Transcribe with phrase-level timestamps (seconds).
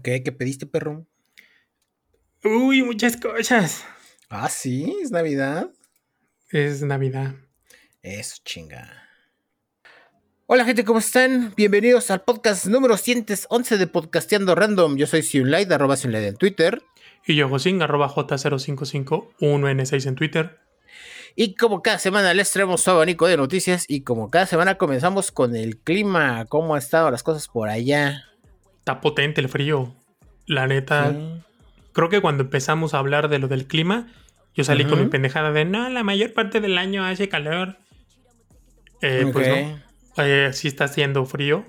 [0.00, 0.22] ¿Qué?
[0.22, 1.06] ¿Qué pediste, perro?
[2.44, 3.84] Uy, muchas cosas.
[4.28, 5.70] Ah, sí, es Navidad.
[6.50, 7.34] Es Navidad.
[8.02, 9.08] Eso, chinga.
[10.46, 11.52] Hola, gente, ¿cómo están?
[11.56, 14.96] Bienvenidos al podcast número 111 de Podcasteando Random.
[14.96, 16.82] Yo soy Siunlight, arroba Siunlight en Twitter.
[17.26, 20.58] Y yo, Josín, arroba J0551N6 en Twitter.
[21.36, 25.32] Y como cada semana les traemos su abanico de noticias y como cada semana comenzamos
[25.32, 28.31] con el clima, cómo han estado las cosas por allá.
[28.82, 29.94] Está potente el frío.
[30.46, 31.14] La neta,
[31.92, 34.08] creo que cuando empezamos a hablar de lo del clima,
[34.56, 37.78] yo salí con mi pendejada de no, la mayor parte del año hace calor.
[39.00, 39.80] Eh, Pues no.
[40.24, 41.64] Eh, sí está haciendo frío.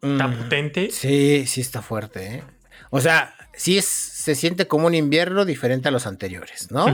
[0.00, 0.90] Está Mm, potente.
[0.92, 2.42] Sí, sí está fuerte, ¿eh?
[2.90, 6.86] O sea, sí es, se siente como un invierno diferente a los anteriores, ¿no?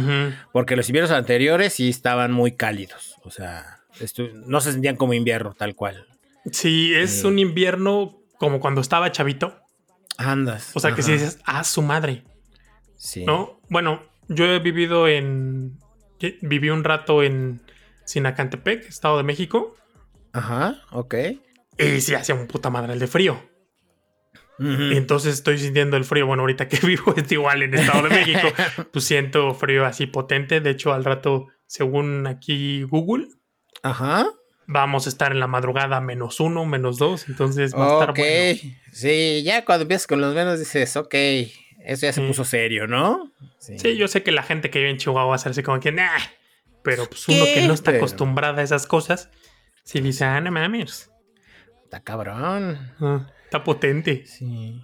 [0.52, 3.14] Porque los inviernos anteriores sí estaban muy cálidos.
[3.24, 3.80] O sea,
[4.46, 6.06] no se sentían como invierno, tal cual.
[6.50, 7.26] Sí, es Sí.
[7.26, 9.60] un invierno como cuando estaba chavito.
[10.16, 10.72] Andas.
[10.74, 12.24] O sea, que si dices, ah, su madre.
[12.96, 13.24] Sí.
[13.24, 13.60] ¿No?
[13.68, 15.78] Bueno, yo he vivido en.
[16.42, 17.62] Viví un rato en
[18.04, 19.76] Sinacantepec, Estado de México.
[20.32, 21.14] Ajá, ok.
[21.78, 23.40] Y sí hacía un puta madre el de frío.
[24.60, 26.26] Y entonces estoy sintiendo el frío.
[26.26, 28.48] Bueno, ahorita que vivo es igual en Estado de México.
[28.92, 30.60] pues siento frío así potente.
[30.60, 33.28] De hecho, al rato, según aquí Google,
[33.82, 34.26] Ajá.
[34.70, 37.28] Vamos a estar en la madrugada menos uno, menos dos.
[37.28, 38.60] Entonces va a estar bueno.
[38.92, 42.26] Sí, ya cuando empiezas con los menos dices, ok, eso ya se Sí.
[42.26, 43.32] puso serio, ¿no?
[43.58, 45.80] Sí, yo sé que la gente que vive en Chihuahua va a hacer así como
[45.80, 46.18] que, nah.
[46.84, 49.30] Pero pues uno que no está Pero- acostumbrada a esas cosas,
[49.84, 51.10] sí dice, ah, no mames.
[51.84, 52.78] Está cabrón.
[53.00, 54.24] Ah, está potente.
[54.26, 54.82] Sí.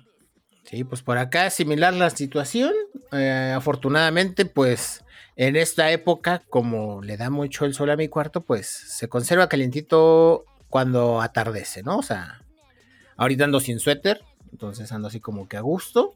[0.64, 2.72] Sí, pues por acá similar la situación.
[3.12, 5.04] Eh, afortunadamente, pues
[5.36, 9.48] en esta época, como le da mucho el sol a mi cuarto, pues se conserva
[9.48, 11.98] calientito cuando atardece, ¿no?
[11.98, 12.40] O sea,
[13.16, 16.14] ahorita ando sin suéter, entonces ando así como que a gusto.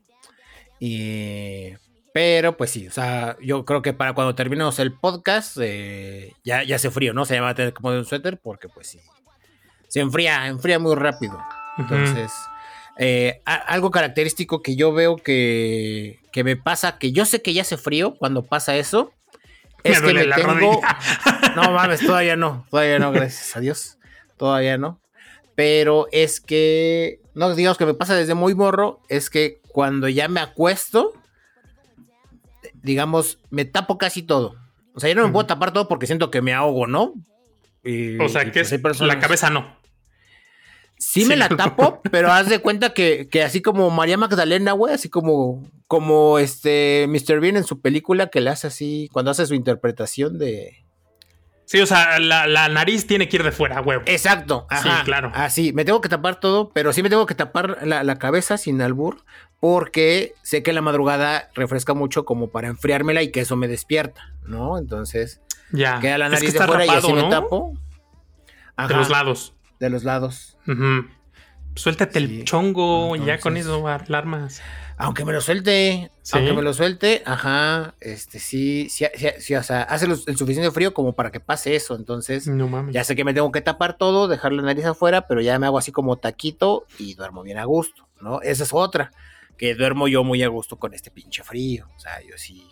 [0.81, 1.73] Y...
[2.15, 6.65] Pero pues sí, o sea, yo creo que para cuando terminemos el podcast eh, ya,
[6.65, 7.25] ya hace frío, ¿no?
[7.25, 8.99] Ya va a tener que poner un suéter porque pues sí.
[9.89, 11.39] Se enfría, enfría muy rápido.
[11.77, 12.33] Entonces,
[12.99, 17.53] eh, a- algo característico que yo veo que, que me pasa, que yo sé que
[17.53, 19.13] ya hace frío cuando pasa eso,
[19.85, 20.53] Me es que me la tengo...
[20.55, 20.99] rodilla.
[21.57, 23.99] No mames, todavía no, todavía no, gracias a Dios,
[24.37, 25.01] todavía no.
[25.55, 30.29] Pero es que, no digamos que me pasa desde muy morro, es que cuando ya
[30.29, 31.15] me acuesto,
[32.75, 34.57] digamos, me tapo casi todo.
[34.95, 37.15] O sea, yo no me puedo tapar todo porque siento que me ahogo, ¿no?
[37.85, 39.78] Y- o sea, y que pues es hay personas- la cabeza no.
[40.99, 41.29] Sí, Sí.
[41.29, 45.09] me la tapo, pero haz de cuenta que, que así como María Magdalena, güey, así
[45.09, 47.41] como, como este Mr.
[47.41, 50.85] Bean en su película que le hace así, cuando hace su interpretación de.
[51.67, 54.03] Sí, o sea, la, la nariz tiene que ir de fuera, huevo.
[54.07, 55.31] Exacto, ajá, Sí, claro.
[55.35, 58.57] Así, me tengo que tapar todo, pero sí me tengo que tapar la, la cabeza
[58.57, 59.23] sin albur,
[59.61, 64.33] porque sé que la madrugada refresca mucho como para enfriármela y que eso me despierta,
[64.47, 64.79] ¿no?
[64.79, 66.01] Entonces, ya.
[66.01, 67.75] queda la Es que nariz de fuera y así me tapo.
[68.89, 69.55] De los lados.
[69.79, 70.57] De los lados.
[70.69, 71.09] Ujú.
[71.75, 72.25] Suéltate Sí.
[72.25, 74.61] el chongo, ya con eso alarmas.
[74.97, 76.37] Aunque me lo suelte, Sí.
[76.37, 79.07] aunque me lo suelte, ajá, este sí, sí,
[79.39, 81.95] sí, o sea, hace el suficiente frío como para que pase eso.
[81.95, 85.41] Entonces, No ya sé que me tengo que tapar todo, dejar la nariz afuera, pero
[85.41, 88.43] ya me hago así como taquito y duermo bien a gusto, ¿no?
[88.43, 89.13] Esa es otra,
[89.57, 91.87] que duermo yo muy a gusto con este pinche frío.
[91.97, 92.67] O sea, yo sí.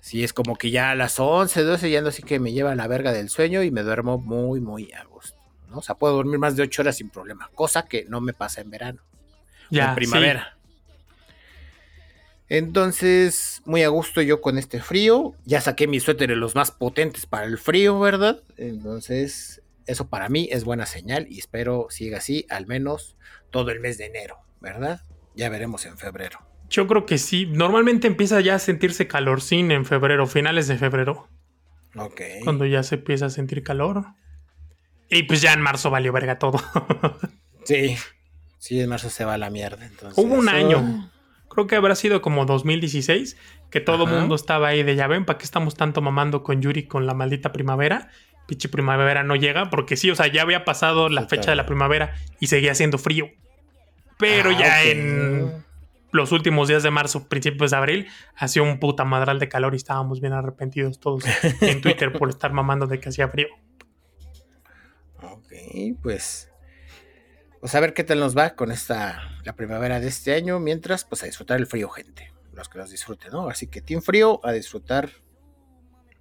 [0.00, 2.74] Sí, es como que ya a las 11, 12 ya ando así que me lleva
[2.74, 5.38] la verga del sueño y me duermo muy, muy a gusto.
[5.70, 5.78] ¿No?
[5.78, 8.60] O sea, puedo dormir más de 8 horas sin problema, cosa que no me pasa
[8.60, 9.02] en verano
[9.70, 10.56] ya, en primavera.
[12.48, 15.34] Entonces, muy a gusto yo con este frío.
[15.44, 18.42] Ya saqué mis suéteres los más potentes para el frío, ¿verdad?
[18.56, 23.16] Entonces, eso para mí es buena señal y espero siga así al menos
[23.50, 25.00] todo el mes de enero, ¿verdad?
[25.36, 26.40] Ya veremos en febrero.
[26.68, 27.46] Yo creo que sí.
[27.46, 31.28] Normalmente empieza ya a sentirse calorcín en febrero, finales de febrero.
[31.96, 32.20] Ok.
[32.44, 34.06] Cuando ya se empieza a sentir calor.
[35.10, 36.60] Y pues ya en marzo valió verga todo.
[37.62, 37.94] Sí.
[38.58, 39.84] Sí, en marzo se va a la mierda.
[39.84, 41.10] Entonces, Hubo un oh, año.
[41.48, 43.36] Creo que habrá sido como 2016,
[43.70, 44.18] que todo el Ajá.
[44.18, 47.14] mundo estaba ahí de ya ven, ¿para qué estamos tanto mamando con Yuri con la
[47.14, 48.08] maldita primavera?
[48.46, 51.66] Pinche primavera no llega, porque sí, o sea, ya había pasado la fecha de la
[51.66, 53.28] primavera y seguía haciendo frío.
[54.18, 55.64] Pero ah, ya en
[56.12, 59.76] los últimos días de marzo, principios de abril, hacía un puta madral de calor y
[59.76, 61.24] estábamos bien arrepentidos todos
[61.60, 63.48] en Twitter por estar mamando de que hacía frío.
[65.50, 66.50] Ok, pues.
[67.60, 70.60] Pues a ver qué tal nos va con esta la primavera de este año.
[70.60, 72.32] Mientras, pues a disfrutar el frío, gente.
[72.54, 73.48] Los que los disfruten, ¿no?
[73.48, 75.10] Así que Team Frío, a disfrutar.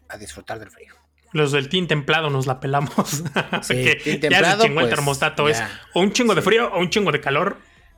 [0.10, 0.94] A disfrutar del frío.
[1.32, 3.24] Los del team templado nos la pelamos.
[3.62, 5.48] Sí, Que team ya templado, se chingó el pues, termostato.
[5.48, 5.70] Es ya.
[5.94, 7.58] o un chingo de frío o un chingo de calor.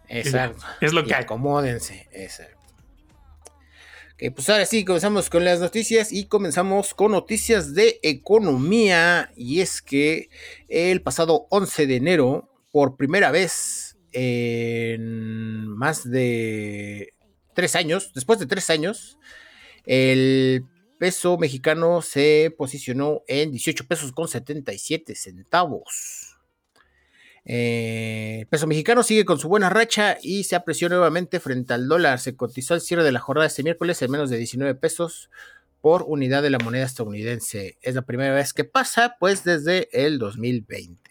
[0.10, 0.64] Exacto.
[0.82, 1.24] Es lo que hay.
[1.24, 2.10] Acomódense.
[2.12, 2.61] Exacto.
[4.30, 9.32] Pues ahora sí, comenzamos con las noticias y comenzamos con noticias de economía.
[9.36, 10.30] Y es que
[10.70, 17.16] el pasado 11 de enero, por primera vez en más de
[17.56, 19.18] tres años, después de tres años,
[19.88, 20.66] el
[21.00, 26.21] peso mexicano se posicionó en 18 pesos con 77 centavos.
[27.46, 32.20] Eh, peso mexicano sigue con su buena racha y se apreció nuevamente frente al dólar.
[32.20, 35.30] Se cotizó al cierre de la jornada este miércoles en menos de 19 pesos
[35.82, 37.78] por unidad de la moneda estadounidense.
[37.82, 41.02] Es la primera vez que pasa, pues desde el 2020.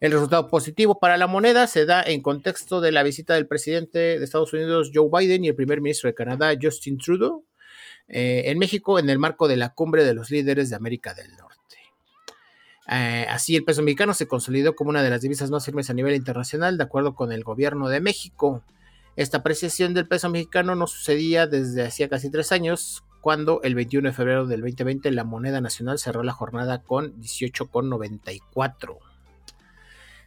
[0.00, 4.18] El resultado positivo para la moneda se da en contexto de la visita del presidente
[4.18, 7.44] de Estados Unidos Joe Biden y el primer ministro de Canadá Justin Trudeau
[8.08, 11.34] eh, en México en el marco de la cumbre de los líderes de América del
[11.36, 11.53] Norte.
[12.90, 15.94] Eh, así, el peso mexicano se consolidó como una de las divisas más firmes a
[15.94, 18.62] nivel internacional, de acuerdo con el gobierno de México.
[19.16, 24.10] Esta apreciación del peso mexicano no sucedía desde hacía casi tres años, cuando el 21
[24.10, 28.98] de febrero del 2020 la moneda nacional cerró la jornada con 18,94.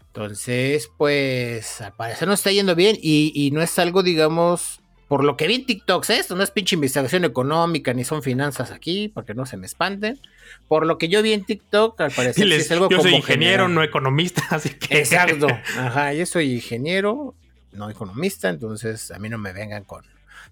[0.07, 5.24] Entonces, pues al parecer no está yendo bien y, y no es algo, digamos, por
[5.24, 9.07] lo que vi en TikTok, esto no es pinche investigación económica ni son finanzas aquí,
[9.07, 10.19] porque no se me espanten.
[10.68, 13.83] Por lo que yo vi en TikTok, al parecer es algo yo soy ingeniero, no
[13.83, 15.00] economista, así que.
[15.00, 15.48] Exacto.
[15.77, 17.36] Ajá, yo soy ingeniero,
[17.71, 20.04] no economista, entonces a mí no me vengan con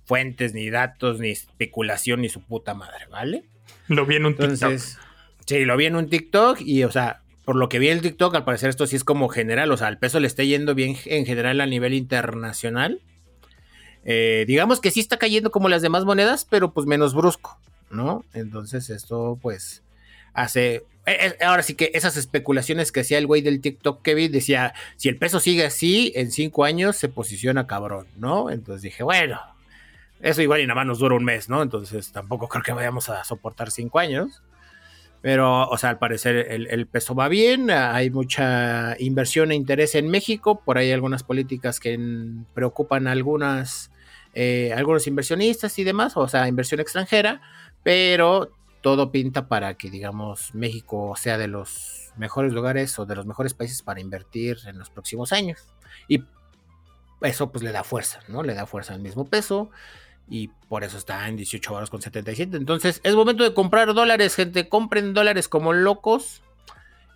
[0.05, 3.43] fuentes, ni datos, ni especulación, ni su puta madre, ¿vale?
[3.87, 4.79] Lo vi en un TikTok.
[5.45, 8.01] Sí, lo vi en un TikTok y, o sea, por lo que vi en el
[8.01, 10.75] TikTok, al parecer esto sí es como general, o sea, al peso le está yendo
[10.75, 13.01] bien en general a nivel internacional.
[14.05, 17.59] Eh, digamos que sí está cayendo como las demás monedas, pero pues menos brusco,
[17.89, 18.23] ¿no?
[18.33, 19.83] Entonces esto pues
[20.33, 20.83] hace...
[21.07, 24.73] Eh, eh, ahora sí que esas especulaciones que hacía el güey del TikTok Kevin decía,
[24.95, 28.49] si el peso sigue así, en cinco años se posiciona cabrón, ¿no?
[28.49, 29.39] Entonces dije, bueno,
[30.21, 31.61] eso igual y nada más nos dura un mes, ¿no?
[31.61, 34.41] Entonces tampoco creo que vayamos a soportar cinco años.
[35.21, 40.07] Pero, o sea, al parecer el, peso va bien, hay mucha inversión e interés en
[40.07, 41.99] México, por ahí algunas políticas que
[42.53, 43.89] preocupan a algunas
[44.35, 47.41] eh, algunos inversionistas y demás, o sea, inversión extranjera,
[47.83, 48.51] pero
[48.81, 53.53] todo pinta para que, digamos, México sea de los mejores lugares o de los mejores
[53.53, 55.65] países para invertir en los próximos años.
[56.07, 56.23] Y
[57.21, 58.43] eso pues le da fuerza, ¿no?
[58.43, 59.71] Le da fuerza al mismo peso
[60.27, 62.57] y por eso está en 18 horas con 77.
[62.57, 64.69] Entonces es momento de comprar dólares, gente.
[64.69, 66.41] Compren dólares como locos.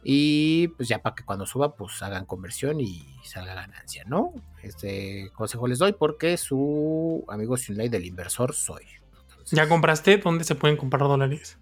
[0.03, 4.33] Y pues ya para que cuando suba, pues hagan conversión y salga ganancia, ¿no?
[4.63, 8.83] Este consejo les doy porque su amigo Sunlight del inversor soy.
[9.51, 10.17] ¿Ya compraste?
[10.17, 11.57] ¿Dónde se pueden comprar dólares?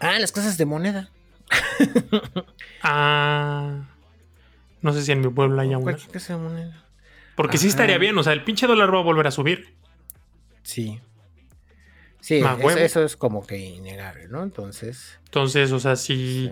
[0.00, 1.10] Ah, en las casas de moneda.
[2.82, 3.88] ah.
[4.82, 5.96] No sé si en mi pueblo hay una.
[5.96, 6.84] casa de moneda.
[7.34, 9.74] Porque sí estaría bien, o sea, el pinche dólar va a volver a subir.
[10.62, 11.00] Sí.
[12.20, 14.42] Sí, eso, eso, es como que innegable, ¿no?
[14.42, 15.18] Entonces.
[15.26, 16.50] Entonces, o sea, si.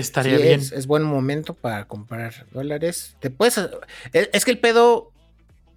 [0.00, 0.60] Estaría bien.
[0.60, 3.16] Es, buen momento para comprar dólares.
[3.20, 3.60] Te puedes.
[4.12, 5.12] Es, que el pedo.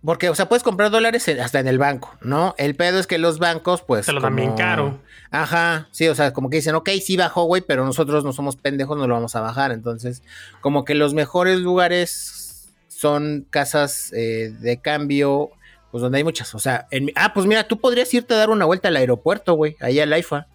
[0.03, 2.55] Porque, o sea, puedes comprar dólares hasta en el banco, ¿no?
[2.57, 4.05] El pedo es que los bancos, pues.
[4.05, 4.99] Te lo dan bien caro.
[5.31, 8.55] Ajá, sí, o sea, como que dicen, ok, sí bajó, güey, pero nosotros no somos
[8.57, 9.71] pendejos, no lo vamos a bajar.
[9.71, 10.21] Entonces,
[10.61, 12.69] como que los mejores lugares
[13.03, 15.51] son casas eh, de cambio,
[15.91, 16.53] pues donde hay muchas.
[16.55, 19.53] O sea, en, ah, pues mira, tú podrías irte a dar una vuelta al aeropuerto,
[19.53, 20.47] güey, ahí al IFA,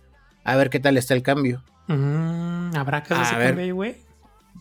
[0.44, 1.62] a ver qué tal está el cambio.
[1.88, 3.97] Mm, ¿Habrá de cambio güey?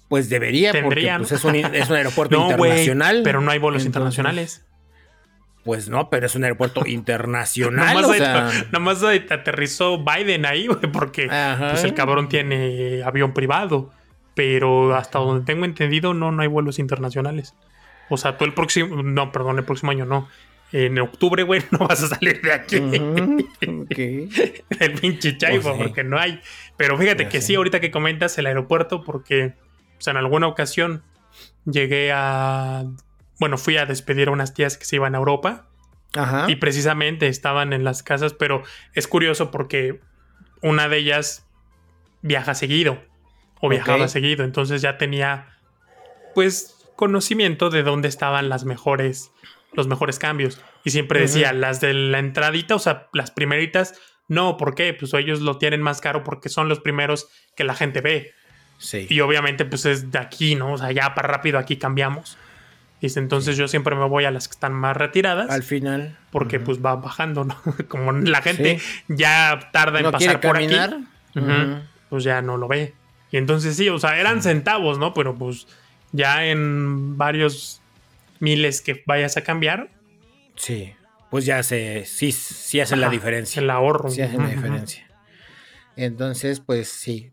[0.08, 1.56] Pues debería, porque pues, es, un,
[1.96, 3.22] aeropuerto internacional.
[3.24, 4.66] pero no hay vuelos internacionales.
[5.66, 7.98] Pues no, pero es un aeropuerto internacional.
[8.72, 13.92] nomás, aterrizó Biden ahí, güey, porque pues, el cabrón tiene avión privado.
[14.34, 17.56] Pero hasta donde tengo entendido, no, no hay vuelos internacionales.
[18.10, 19.02] O sea, tú el próximo.
[19.02, 20.28] No, perdón, el próximo año no
[20.72, 22.78] en octubre, güey, no vas a salir de aquí.
[24.80, 26.42] el pinche chaibo, porque no hay.
[26.76, 27.56] Pero fíjate que sí.
[27.56, 29.54] ahorita que comentas el aeropuerto, porque
[30.06, 31.04] o en alguna ocasión
[31.66, 32.86] llegué a.
[33.40, 35.68] Bueno, fui a despedir a unas tías que se iban a Europa.
[36.16, 36.46] Ajá.
[36.50, 40.00] Y precisamente estaban en las casas, pero es curioso porque
[40.62, 41.46] una de ellas
[42.22, 43.04] viaja seguido.
[43.60, 44.44] O viajaba seguido.
[44.44, 45.48] Entonces ya tenía.
[46.36, 49.32] Pues conocimiento de dónde estaban las mejores
[49.74, 50.62] los mejores cambios.
[50.84, 53.96] Y siempre decía, las de la entradita, o sea, las primeritas,
[54.28, 54.94] no, ¿por qué?
[54.94, 58.34] Pues ellos lo tienen más caro porque son los primeros que la gente ve.
[58.78, 59.08] Sí.
[59.10, 60.74] Y obviamente, pues es de aquí, ¿no?
[60.74, 62.38] O sea, ya para rápido aquí cambiamos.
[63.02, 65.50] Dice, entonces yo siempre me voy a las que están más retiradas.
[65.52, 66.18] Al final.
[66.32, 67.56] Porque pues va bajando, ¿no?
[67.88, 70.76] Como la gente ya tarda en pasar por aquí.
[72.10, 72.94] Pues ya no lo ve.
[73.32, 75.14] Y entonces sí, o sea, eran centavos, ¿no?
[75.14, 75.68] Pero pues
[76.12, 77.82] Ya en varios
[78.40, 79.90] miles que vayas a cambiar.
[80.56, 80.94] Sí,
[81.30, 83.62] pues ya se, sí, sí hace la diferencia.
[83.62, 84.10] El ahorro.
[84.10, 85.08] Sí hace la diferencia.
[85.96, 87.32] Entonces, pues sí,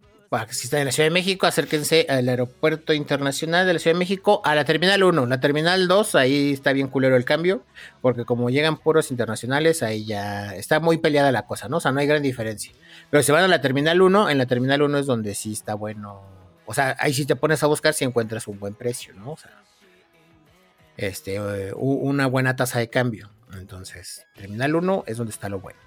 [0.50, 3.98] si están en la Ciudad de México, acérquense al aeropuerto internacional de la Ciudad de
[3.98, 7.62] México, a la terminal 1, la terminal 2, ahí está bien culero el cambio,
[8.00, 11.76] porque como llegan puros internacionales, ahí ya está muy peleada la cosa, ¿no?
[11.76, 12.72] O sea, no hay gran diferencia.
[13.10, 15.74] Pero si van a la terminal 1, en la terminal 1 es donde sí está
[15.74, 16.22] bueno.
[16.66, 19.32] O sea, ahí sí te pones a buscar si encuentras un buen precio, ¿no?
[19.32, 19.52] O sea,
[20.96, 23.30] este, eh, una buena tasa de cambio.
[23.52, 25.78] Entonces, terminal 1 es donde está lo bueno.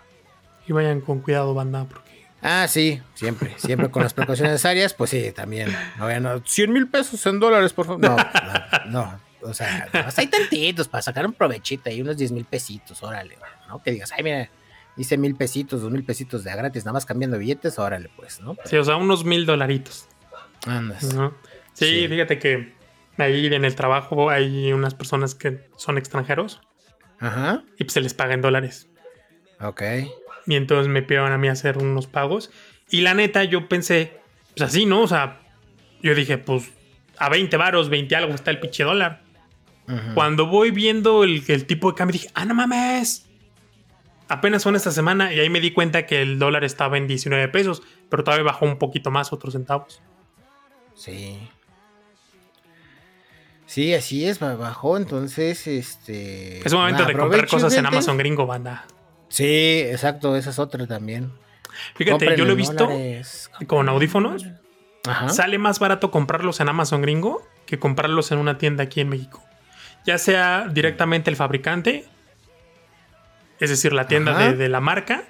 [0.68, 5.10] Y vayan con cuidado, banda, porque Ah, sí, siempre, siempre con las precauciones necesarias, pues
[5.10, 5.76] sí, también.
[5.98, 8.02] No vean, 100 mil pesos en dólares, por favor.
[8.02, 8.16] No,
[8.90, 13.02] no, o sea, no, hay tantitos para sacar un provechito y unos 10 mil pesitos,
[13.02, 13.38] órale,
[13.68, 13.82] ¿no?
[13.82, 14.50] Que digas, ay, mira,
[14.98, 18.56] hice mil pesitos, dos mil pesitos de gratis, nada más cambiando billetes, órale, pues, ¿no?
[18.66, 20.08] Sí, o sea, unos mil dolaritos.
[20.66, 21.08] Andas.
[21.74, 22.74] Sí, fíjate que
[23.18, 26.62] ahí en el trabajo hay unas personas que son extranjeros.
[27.20, 27.64] Ajá.
[27.78, 28.90] Y pues se les paga en dólares.
[29.60, 29.82] Ok.
[30.46, 32.52] Y entonces me pidieron a mí hacer unos pagos.
[32.90, 34.20] Y la neta, yo pensé,
[34.56, 35.02] pues así, ¿no?
[35.02, 35.42] O sea,
[36.02, 36.72] yo dije, pues
[37.18, 39.24] a 20 varos, 20 algo está el pinche dólar.
[40.16, 43.26] Cuando voy viendo el, el, tipo de cambio, dije, ah, no mames.
[44.28, 47.48] Apenas son esta semana y ahí me di cuenta que el dólar estaba en 19
[47.48, 50.02] pesos, pero todavía bajó un poquito más, otros centavos.
[50.94, 51.40] Sí.
[53.68, 56.66] Sí, así es, bajó, entonces, este...
[56.66, 58.86] Es un momento de comprar cosas en Amazon gringo, banda.
[59.28, 61.34] Sí, exacto, esa es otra también.
[61.96, 62.90] Fíjate, yo lo he visto
[63.68, 64.46] con audífonos.
[65.28, 69.44] Sale más barato comprarlos en Amazon gringo que comprarlos en una tienda aquí en México.
[70.06, 72.06] Ya sea directamente el fabricante,
[73.60, 75.24] es decir, la tienda de, la marca,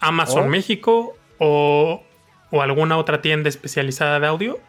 [0.00, 0.48] Amazon oh.
[0.48, 2.02] México o,
[2.52, 4.60] alguna otra tienda especializada de audio.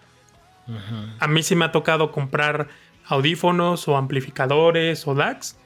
[1.20, 2.68] A mí sí me ha tocado comprar
[3.08, 5.58] audífonos o amplificadores o DAX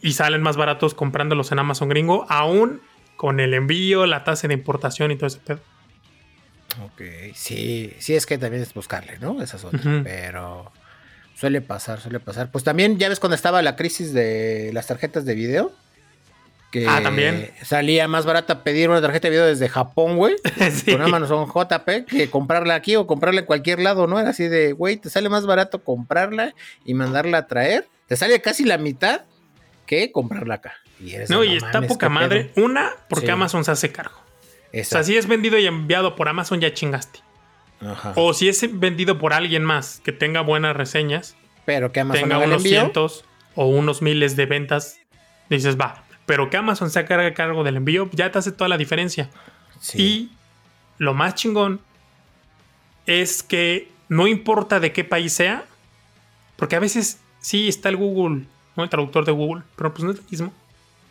[0.00, 2.80] y salen más baratos comprándolos en Amazon gringo, aún
[3.16, 5.60] con el envío, la tasa de importación y todo ese pedo.
[6.84, 7.02] Ok,
[7.34, 9.42] sí, sí es que también es buscarle, ¿no?
[9.42, 10.72] Esas otras, pero
[11.34, 12.50] suele pasar, suele pasar.
[12.50, 15.72] Pues también, ya ves cuando estaba la crisis de las tarjetas de video.
[16.72, 17.50] Que ah, también.
[17.62, 20.36] Salía más barata pedir una tarjeta de video desde Japón, güey.
[20.90, 24.18] Con Amazon JP que comprarla aquí o comprarla en cualquier lado, ¿no?
[24.18, 26.54] Era así de, güey, te sale más barato comprarla
[26.86, 27.86] y mandarla a traer.
[28.06, 29.20] Te sale casi la mitad
[29.84, 30.72] que comprarla acá.
[31.28, 32.50] no, y está poca madre.
[32.56, 34.16] Una, porque Amazon se hace cargo.
[34.72, 37.20] O sea, si es vendido y enviado por Amazon, ya chingaste.
[38.14, 41.36] O si es vendido por alguien más que tenga buenas reseñas,
[41.66, 45.00] pero que Amazon tenga unos cientos o unos miles de ventas,
[45.50, 46.04] dices, va.
[46.26, 49.30] Pero que Amazon se haga cargo del envío, ya te hace toda la diferencia.
[49.94, 50.30] Y
[50.98, 51.80] lo más chingón
[53.06, 55.64] es que no importa de qué país sea,
[56.56, 58.84] porque a veces sí está el Google ¿no?
[58.84, 60.52] El traductor de Google, pero pues no es lo mismo.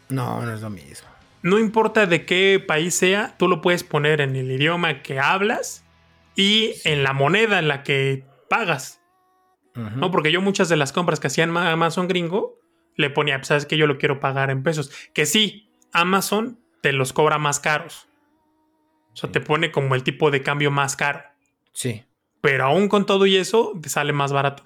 [0.10, 1.08] No, no es lo mismo.
[1.44, 5.84] No importa de qué país sea, tú lo puedes poner en el idioma que hablas
[6.36, 9.00] y en la moneda en la que pagas.
[9.74, 10.12] ¿No?
[10.12, 12.60] Porque yo muchas de las compras que hacían Amazon gringo,
[13.02, 14.92] le ponía, pues, sabes que yo lo quiero pagar en pesos.
[15.14, 18.08] Que sí, Amazon te los cobra más caros.
[19.14, 21.22] O sea, te pone como el tipo de cambio más caro.
[21.74, 22.06] Sí.
[22.40, 24.64] Pero aún con todo y eso, te sale más barato.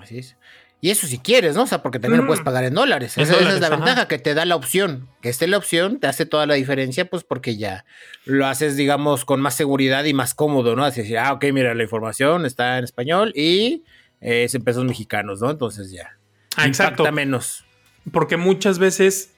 [0.00, 0.36] Así es.
[0.84, 1.62] Y eso si quieres, ¿no?
[1.62, 2.44] O sea, porque también lo puedes mm.
[2.44, 3.16] pagar en dólares.
[3.16, 5.08] esa, es la ventaja que te da la opción.
[5.20, 7.84] Que esté la opción te hace toda la diferencia, pues porque ya
[8.24, 10.84] lo haces, digamos, con más seguridad y más cómodo, ¿no?
[10.84, 13.84] Así decir, ah, ok, mira, la información está en español y
[14.20, 15.50] es en pesos mexicanos, ¿no?
[15.50, 16.18] Entonces ya.
[16.56, 17.10] Ah, exacto.
[17.12, 17.64] menos.
[18.12, 19.34] Porque muchas veces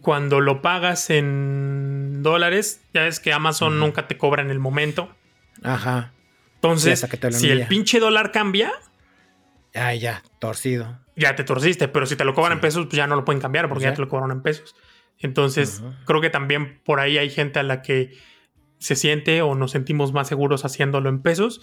[0.00, 5.14] cuando lo pagas en dólares, ya ves que Amazon nunca te cobra en el momento.
[5.62, 6.12] Ajá.
[6.56, 8.72] Entonces, si el pinche dólar cambia,
[9.74, 10.98] Ah, ya, torcido.
[11.16, 13.40] Ya te torciste, pero si te lo cobran en pesos, pues ya no lo pueden
[13.40, 14.74] cambiar porque ya te lo cobran en pesos.
[15.18, 18.16] Entonces, creo que también por ahí hay gente a la que
[18.78, 21.60] se siente o nos sentimos más seguros haciéndolo en pesos.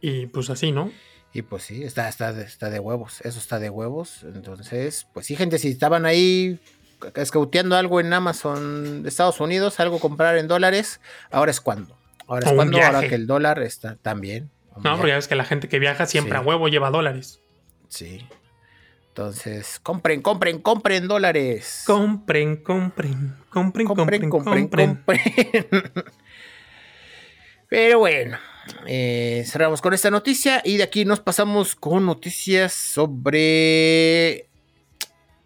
[0.00, 0.92] Y pues así, ¿no?
[1.32, 3.20] Y pues sí, está, está, está de huevos.
[3.22, 4.24] Eso está de huevos.
[4.24, 6.58] Entonces, pues sí, gente, si estaban ahí
[7.14, 11.96] escauteando algo en Amazon de Estados Unidos, algo comprar en dólares, ahora es cuando.
[12.26, 14.50] Ahora es cuando, ahora que el dólar está también.
[14.82, 17.40] No, porque ya ves que la gente que viaja siempre a huevo lleva dólares.
[17.88, 18.26] Sí.
[19.08, 21.82] Entonces, compren, compren, compren dólares.
[21.86, 25.04] Compren, compren, compren, compren, compren, compren.
[27.68, 28.38] Pero bueno,
[28.86, 34.48] eh, cerramos con esta noticia y de aquí nos pasamos con noticias sobre,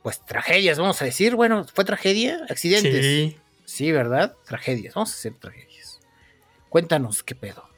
[0.03, 1.35] pues, tragedias, vamos a decir.
[1.37, 2.41] Bueno, ¿fue tragedia?
[2.49, 3.05] ¿Accidentes?
[3.05, 3.37] Sí.
[3.65, 4.35] Sí, ¿verdad?
[4.47, 6.01] Tragedias, vamos a hacer tragedias.
[6.69, 7.69] Cuéntanos qué pedo.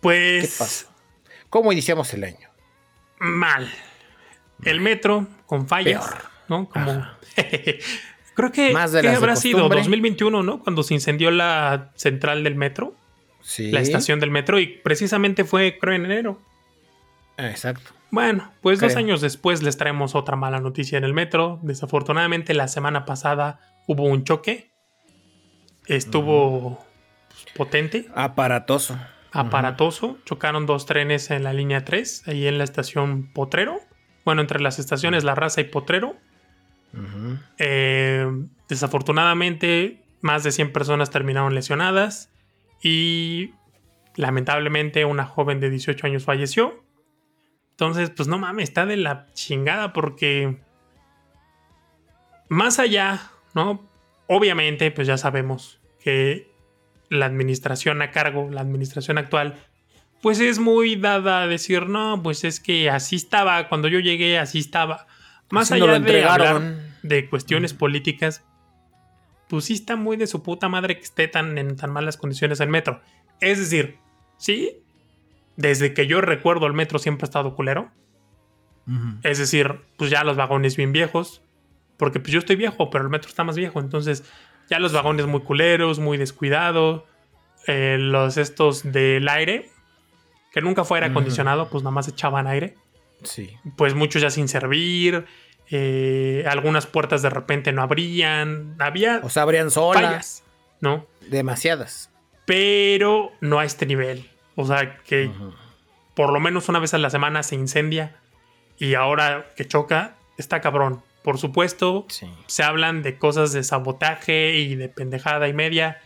[0.00, 0.86] Pues
[1.48, 2.50] ¿Cómo iniciamos el año?
[3.20, 3.72] Mal.
[4.64, 6.04] El metro con fallas,
[6.48, 6.68] ¿no?
[6.68, 7.06] Como
[8.34, 10.60] Creo que, Más de habrá sido 2021, ¿no?
[10.60, 12.94] Cuando se incendió la central del metro.
[13.44, 13.70] Sí.
[13.70, 16.40] La estación del metro y precisamente fue, creo, en enero.
[17.36, 17.92] Exacto.
[18.10, 21.58] Bueno, pues dos años después les traemos otra mala noticia en el metro.
[21.62, 24.70] Desafortunadamente la semana pasada hubo un choque.
[25.86, 26.82] Estuvo
[27.54, 28.06] potente.
[28.14, 28.98] Aparatoso.
[29.32, 30.16] Aparatoso.
[30.24, 33.80] Chocaron dos trenes en la línea 3, ahí en la estación Potrero.
[34.24, 36.16] Bueno, entre las estaciones La Raza y Potrero.
[37.58, 38.26] Eh,
[38.68, 42.30] desafortunadamente, más de 100 personas terminaron lesionadas
[42.84, 43.54] y
[44.14, 46.84] lamentablemente una joven de 18 años falleció.
[47.70, 50.58] Entonces, pues no mames, está de la chingada porque
[52.48, 53.88] más allá, ¿no?
[54.28, 56.52] Obviamente, pues ya sabemos que
[57.08, 59.56] la administración a cargo, la administración actual,
[60.20, 64.38] pues es muy dada a decir, no, pues es que así estaba, cuando yo llegué
[64.38, 65.06] así estaba.
[65.50, 66.62] Más allá de hablar
[67.02, 68.44] de cuestiones políticas,
[69.54, 72.58] pues sí está muy de su puta madre que esté tan en tan malas condiciones
[72.58, 73.00] el metro.
[73.40, 73.98] Es decir,
[74.36, 74.82] sí,
[75.54, 77.92] desde que yo recuerdo el metro siempre ha estado culero.
[79.22, 81.40] Es decir, pues ya los vagones bien viejos.
[81.98, 83.78] Porque pues yo estoy viejo, pero el metro está más viejo.
[83.78, 84.24] Entonces,
[84.68, 87.04] ya los vagones muy culeros, muy descuidados.
[87.68, 89.70] Eh, los estos del aire,
[90.52, 92.74] que nunca fue aire acondicionado, pues nada más echaban aire.
[93.22, 93.56] Sí.
[93.76, 95.26] Pues muchos ya sin servir.
[95.70, 98.76] Eh, algunas puertas de repente no abrían.
[98.78, 99.20] Había.
[99.22, 100.44] O sea, abrían solas.
[100.80, 101.06] ¿No?
[101.28, 102.10] Demasiadas.
[102.44, 104.28] Pero no a este nivel.
[104.56, 105.30] O sea, que
[106.14, 108.16] por lo menos una vez a la semana se incendia
[108.78, 111.02] y ahora que choca, está cabrón.
[111.22, 112.06] Por supuesto,
[112.46, 115.98] se hablan de cosas de sabotaje y de pendejada y media,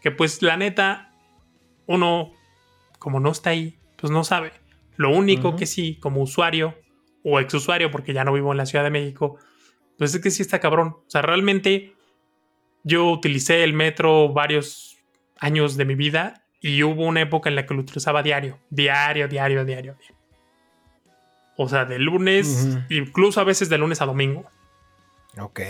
[0.00, 1.12] que pues la neta,
[1.86, 2.32] uno,
[2.98, 4.52] como no está ahí, pues no sabe.
[4.96, 6.74] Lo único que sí, como usuario
[7.24, 9.38] o exusuario, porque ya no vivo en la Ciudad de México,
[9.98, 10.96] pues es que sí está cabrón.
[11.06, 11.94] O sea, realmente
[12.84, 14.98] yo utilicé el metro varios
[15.38, 19.28] años de mi vida y hubo una época en la que lo utilizaba diario, diario,
[19.28, 19.96] diario, diario.
[21.56, 24.48] O sea, de lunes, incluso a veces de lunes a domingo.
[25.38, 25.60] Ok.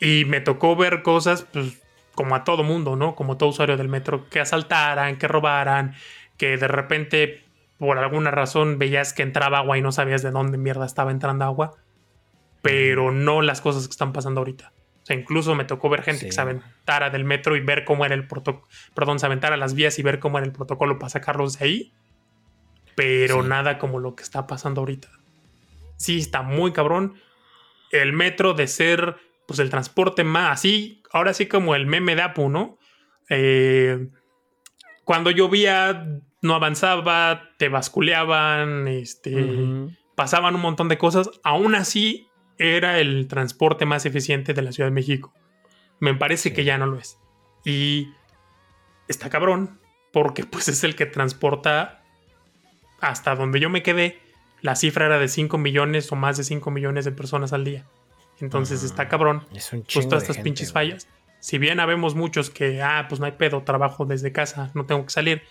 [0.00, 1.82] Y me tocó ver cosas, pues,
[2.14, 3.14] como a todo mundo, ¿no?
[3.14, 5.94] Como todo usuario del metro, que asaltaran, que robaran,
[6.36, 7.45] que de repente,
[7.78, 11.44] por alguna razón, veías que entraba agua y no sabías de dónde mierda estaba entrando
[11.44, 11.74] agua.
[12.62, 14.72] Pero no las cosas que están pasando ahorita.
[15.02, 18.04] O sea, incluso me tocó ver gente que se aventara del metro y ver cómo
[18.04, 18.66] era el protocolo.
[18.94, 21.92] Perdón, se aventara las vías y ver cómo era el protocolo para sacarlos de ahí.
[22.96, 25.08] Pero nada como lo que está pasando ahorita.
[25.96, 27.14] Sí, está muy cabrón.
[27.92, 32.22] El metro de ser, pues, el transporte más así, ahora sí como el meme de
[32.22, 32.78] Apu, ¿no?
[33.28, 34.08] Eh,
[35.06, 36.04] cuando llovía,
[36.42, 39.32] no avanzaba, te basculeaban, este,
[40.16, 41.30] pasaban un montón de cosas.
[41.44, 45.32] Aún así, era el transporte más eficiente de la Ciudad de México.
[46.00, 47.18] Me parece que ya no lo es.
[47.64, 48.08] Y
[49.06, 49.78] está cabrón,
[50.12, 52.02] porque pues es el que transporta
[53.00, 54.18] hasta donde yo me quedé.
[54.60, 57.86] La cifra era de 5 millones o más de 5 millones de personas al día.
[58.40, 59.46] Entonces está cabrón.
[59.54, 61.06] Es un pues todas estas pinches fallas.
[61.46, 65.04] Si bien habemos muchos que, ah, pues no hay pedo, trabajo desde casa, no tengo
[65.04, 65.42] que salir.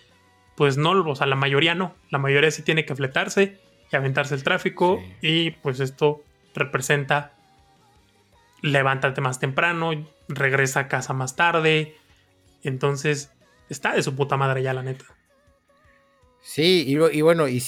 [0.58, 1.96] Pues no, o sea, la mayoría no.
[2.10, 5.02] La mayoría sí tiene que fletarse y aventarse el tráfico.
[5.22, 6.22] Y pues esto
[6.54, 7.32] representa
[8.62, 9.92] levántate más temprano,
[10.28, 11.96] regresa a casa más tarde.
[12.62, 13.32] Entonces,
[13.70, 15.06] está de su puta madre ya, la neta.
[16.42, 17.64] Sí, y, bueno, y,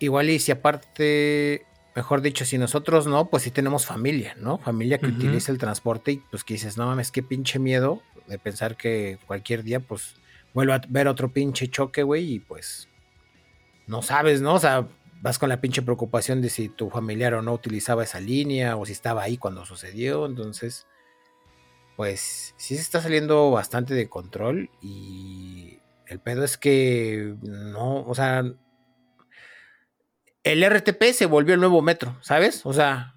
[0.00, 4.58] igual y si aparte, mejor dicho, si nosotros no, pues sí tenemos familia, ¿no?
[4.58, 8.38] Familia que utiliza el transporte y pues que dices, no mames, qué pinche miedo de
[8.38, 10.14] pensar que cualquier día, pues,
[10.54, 12.88] vuelva a ver otro pinche choque, güey, y pues,
[13.86, 14.54] no sabes, ¿no?
[14.54, 14.86] O sea,
[15.20, 18.86] vas con la pinche preocupación de si tu familiar o no utilizaba esa línea o
[18.86, 20.26] si estaba ahí cuando sucedió.
[20.26, 20.86] Entonces,
[21.96, 28.14] pues sí se está saliendo bastante de control y el pedo es que no, o
[28.14, 28.44] sea,
[30.44, 32.64] el RTP se volvió el nuevo metro, ¿sabes?
[32.64, 33.14] O sea,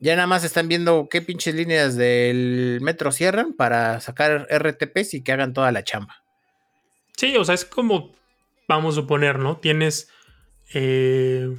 [0.00, 5.22] ya nada más están viendo qué pinches líneas del metro cierran para sacar RTPs y
[5.22, 6.22] que hagan toda la chamba.
[7.16, 8.14] Sí, o sea, es como,
[8.68, 9.58] vamos a suponer, ¿no?
[9.58, 10.08] Tienes
[10.74, 11.54] eh,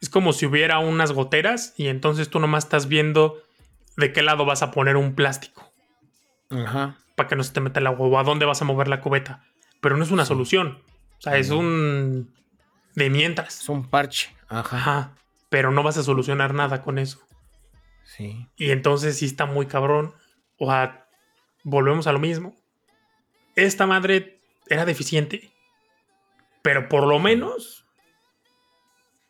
[0.00, 3.42] es como si hubiera unas goteras y entonces tú nomás estás viendo
[3.96, 5.72] de qué lado vas a poner un plástico.
[6.50, 6.98] Ajá.
[7.16, 9.00] Para que no se te meta el agua o a dónde vas a mover la
[9.00, 9.44] cubeta.
[9.80, 10.78] Pero no es una solución.
[11.18, 12.32] O sea, es un...
[12.98, 13.60] de mientras.
[13.60, 14.34] Es un parche.
[14.48, 15.14] Ajá.
[15.48, 17.20] Pero no vas a solucionar nada con eso.
[18.04, 18.46] Sí.
[18.56, 20.14] Y entonces sí está muy cabrón.
[20.58, 21.06] O sea,
[21.62, 22.54] volvemos a lo mismo.
[23.54, 25.50] Esta madre era deficiente.
[26.62, 27.86] Pero por lo menos,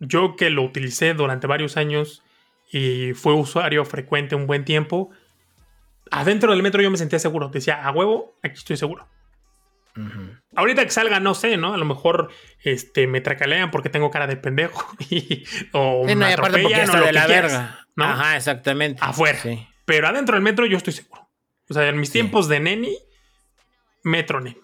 [0.00, 2.22] yo que lo utilicé durante varios años
[2.70, 5.10] y fue usuario frecuente un buen tiempo,
[6.10, 7.48] adentro del metro yo me sentía seguro.
[7.48, 9.06] Decía, a huevo, aquí estoy seguro.
[10.54, 11.74] Ahorita que salga, no sé, ¿no?
[11.74, 12.30] A lo mejor
[12.62, 17.12] este, me tracalean porque tengo cara de pendejo y, o me atropellan o lo de
[17.12, 17.86] la verga.
[17.96, 18.04] ¿no?
[18.04, 19.00] Ajá, exactamente.
[19.02, 19.38] Afuera.
[19.84, 21.28] Pero adentro del metro yo estoy seguro.
[21.68, 22.96] O sea, en mis tiempos de neni,
[24.02, 24.60] metro neni.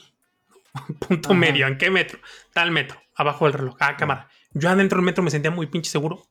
[1.06, 1.66] Punto medio.
[1.66, 2.18] ¿En qué metro?
[2.52, 3.00] Tal metro.
[3.14, 3.76] Abajo del reloj.
[3.80, 4.28] Ah, cámara.
[4.52, 6.26] Yo adentro del metro me sentía muy pinche seguro.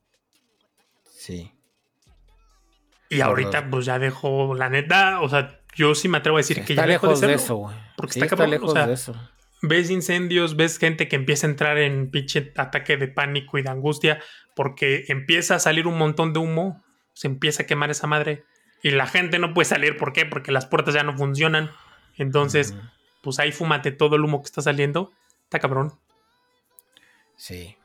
[1.10, 1.52] Sí.
[3.08, 6.64] Y ahorita, pues ya dejo, la neta, o sea, yo sí me atrevo a decir
[6.64, 7.76] que ya lejos de, eso, güey.
[7.96, 9.14] Porque está, lejos de eso.
[9.62, 13.70] Ves incendios, ves gente que empieza a entrar en pinche ataque de pánico y de
[13.70, 14.20] angustia
[14.54, 16.82] porque empieza a salir un montón de humo,
[17.12, 18.44] se empieza a quemar esa madre
[18.82, 19.96] y la gente no puede salir.
[19.96, 20.26] ¿Por qué?
[20.26, 21.70] Porque las puertas ya no funcionan.
[22.16, 22.74] Entonces,
[23.22, 25.12] pues ahí fúmate todo el humo que está saliendo.
[25.44, 25.98] Está cabrón.
[27.36, 27.76] Sí.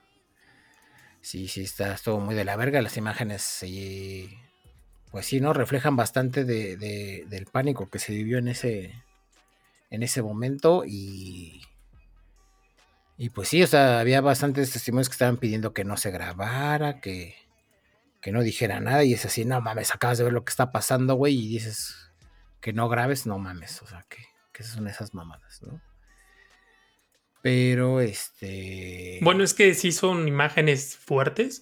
[1.21, 2.82] Sí, sí, está todo muy de la verga.
[2.82, 4.38] Las imágenes, sí,
[5.12, 5.54] pues sí, ¿no?
[5.54, 6.78] Reflejan bastante de,
[7.28, 8.93] del pánico que se vivió en ese,
[9.89, 11.62] en ese momento y...
[13.22, 17.02] Y pues sí, o sea, había bastantes testimonios que estaban pidiendo que no se grabara,
[17.02, 17.36] que,
[18.22, 19.04] que no dijera nada.
[19.04, 22.13] Y es así, no mames, acabas de ver lo que está pasando, güey, y dices
[22.62, 23.82] que no grabes, no mames.
[23.82, 25.82] O sea, que, que son esas mamadas, ¿no?
[27.41, 29.19] Pero este.
[29.22, 31.62] Bueno, es que sí son imágenes fuertes.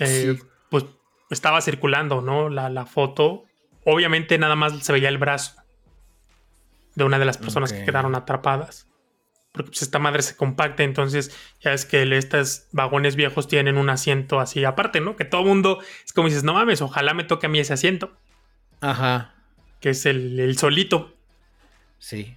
[0.00, 0.38] Eh,
[0.70, 0.84] pues
[1.30, 2.48] estaba circulando, ¿no?
[2.48, 3.44] La, foto.
[3.84, 5.54] Obviamente nada más se veía el brazo
[6.94, 8.86] de una de las personas que quedaron atrapadas.
[9.52, 13.88] Porque pues esta madre se compacta, entonces ya es que estos vagones viejos tienen un
[13.88, 15.16] asiento así aparte, ¿no?
[15.16, 18.12] Que todo mundo es como dices, no mames, ojalá me toque a mí ese asiento.
[18.80, 19.34] Ajá.
[19.80, 21.14] Que es el, el solito.
[21.98, 22.36] Sí.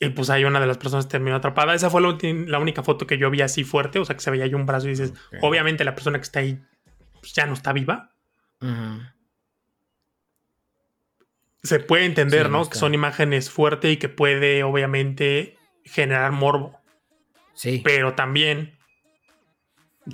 [0.00, 1.74] Y pues ahí una de las personas terminó atrapada.
[1.74, 4.44] Esa fue la, única foto que yo vi así fuerte, o sea que se veía
[4.44, 5.12] ahí un brazo y dices,
[5.42, 6.60] obviamente la persona que está ahí
[7.20, 8.12] pues, ya no está viva.
[11.62, 12.68] Se puede entender, ¿no?
[12.68, 16.78] que son imágenes fuertes y que puede obviamente generar morbo.
[17.54, 17.80] Sí.
[17.84, 18.78] Pero también,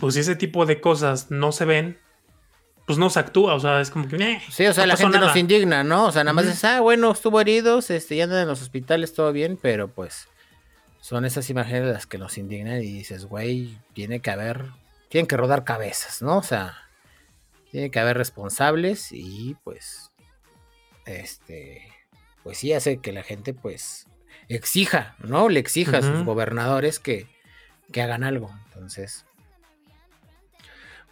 [0.00, 1.98] pues si ese tipo de cosas no se ven,
[2.86, 4.16] pues no se actúa, o sea, es como que...
[4.16, 6.06] Eh, sí, o sea, la gente nos indigna, ¿no?
[6.06, 9.14] O sea, nada más es, ah, bueno, estuvo heridos, este, ya andan en los hospitales,
[9.14, 10.28] todo bien, pero pues
[11.00, 14.66] son esas imágenes las que nos indignan y dices, güey, tiene que haber,
[15.08, 16.38] tienen que rodar cabezas, ¿no?
[16.38, 16.83] O sea,
[17.74, 20.12] tiene que haber responsables y pues,
[21.06, 21.82] este,
[22.44, 24.06] pues sí hace que la gente pues
[24.46, 25.48] exija, ¿no?
[25.48, 27.26] Le exija a sus gobernadores que,
[27.90, 29.26] que hagan algo, entonces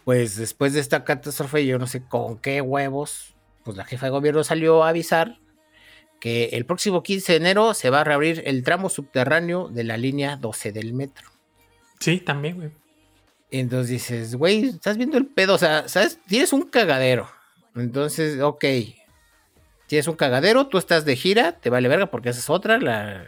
[0.05, 4.11] pues después de esta catástrofe, yo no sé con qué huevos, pues la jefa de
[4.11, 5.41] gobierno salió a avisar
[6.21, 9.97] que el próximo 15 de enero se va a reabrir el tramo subterráneo de la
[9.97, 11.29] línea 12 del metro.
[11.99, 12.82] Sí, también, güey.
[13.59, 16.19] Entonces dices, güey, estás viendo el pedo, o sea, ¿sabes?
[16.27, 17.29] Tienes un cagadero.
[17.75, 18.65] Entonces, ok.
[19.85, 23.27] Tienes un cagadero, tú estás de gira, te vale verga porque esa es otra, la,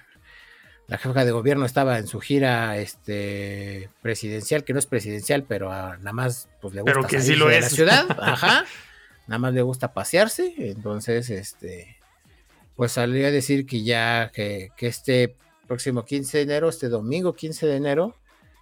[0.87, 5.69] la jefa de gobierno estaba en su gira este presidencial, que no es presidencial, pero
[5.69, 8.65] nada más pues le gusta pero sí lo de la ciudad, ajá.
[9.27, 11.97] Nada más le gusta pasearse, entonces este
[12.75, 15.35] pues salió a decir que ya que, este
[15.67, 18.15] próximo 15 de enero, este domingo 15 de enero,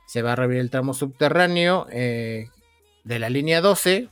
[0.06, 2.50] se va a reabrir el tramo subterráneo eh,
[3.04, 4.10] de la línea 12.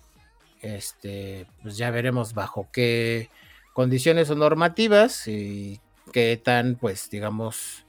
[0.61, 3.29] Este, pues ya veremos bajo qué
[3.73, 5.79] condiciones o normativas y
[6.11, 7.85] qué tan, pues, digamos,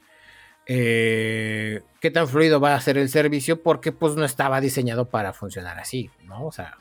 [0.66, 5.32] eh, qué tan fluido va a ser el servicio porque pues no estaba diseñado para
[5.32, 6.46] funcionar así, ¿no?
[6.46, 6.78] O sea,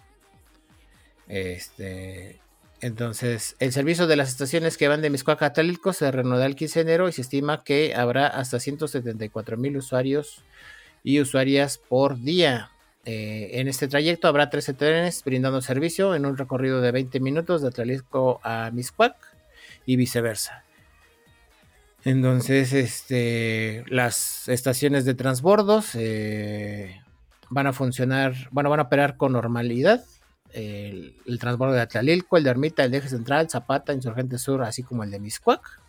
[1.27, 2.39] este,
[2.79, 6.55] entonces el servicio de las estaciones que van de Miscuaca a Talilco se reanudará el
[6.55, 10.43] 15 de enero y se estima que habrá hasta 174 mil usuarios
[11.03, 12.71] y usuarias por día.
[13.05, 17.61] Eh, en este trayecto habrá 13 trenes brindando servicio en un recorrido de 20 minutos
[17.61, 19.15] de Talilco a Miscuac
[19.85, 20.63] y viceversa.
[22.03, 26.99] Entonces, este, las estaciones de transbordos eh,
[27.49, 30.03] van a funcionar, bueno, van a operar con normalidad.
[30.51, 34.83] El, transbordo de Atlalilco, el de Ermita, el de Eje Central, Zapata, Insurgente Sur, así
[34.83, 35.80] como el de Miscuac.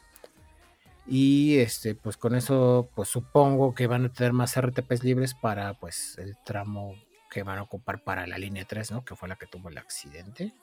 [1.15, 5.75] Y este, pues con eso, pues supongo que van a tener más RTPs libres para
[5.75, 6.95] pues el tramo
[7.31, 9.05] que van a ocupar para la línea 3, ¿no?
[9.05, 10.55] Que fue la que tuvo el accidente.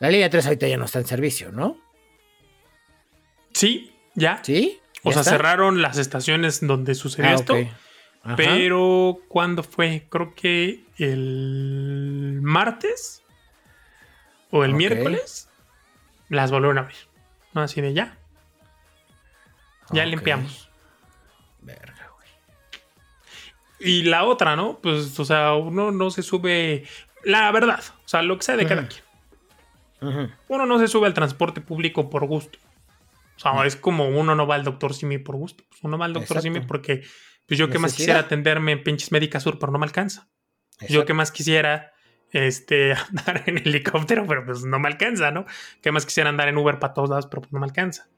[0.00, 1.76] La línea 3 ahorita ya no está en servicio, ¿no?
[3.52, 4.40] Sí, ¿Ya?
[4.42, 4.80] ¿Sí?
[5.02, 7.56] O sea, cerraron las estaciones donde sucedió ah, esto.
[8.38, 10.06] Pero, ¿cuándo fue?
[10.08, 13.22] Creo que el martes
[14.50, 15.50] o el miércoles
[16.30, 16.96] las volvieron a abrir.
[17.52, 18.16] No, así de ya.
[19.90, 20.68] Ya limpiamos.
[21.60, 22.28] Verga, güey.
[23.78, 24.78] Y la otra, ¿no?
[24.80, 26.84] Pues, o sea, uno no se sube.
[27.24, 29.02] La verdad, o sea, lo que sea de cada quien.
[30.48, 32.58] Uno no se sube al transporte público por gusto.
[33.36, 35.64] O sea, es como uno no va al doctor Simi por gusto.
[35.68, 37.02] Pues, uno va al doctor Simi porque
[37.46, 40.28] pues yo que más quisiera atenderme en pinches Médica Sur, pero no me alcanza.
[40.88, 41.92] Yo que más quisiera
[42.32, 45.46] este, andar en helicóptero, pero pues no me alcanza, ¿no?
[45.80, 48.08] Que más quisiera andar en Uber para todos lados, pero pues no me alcanza.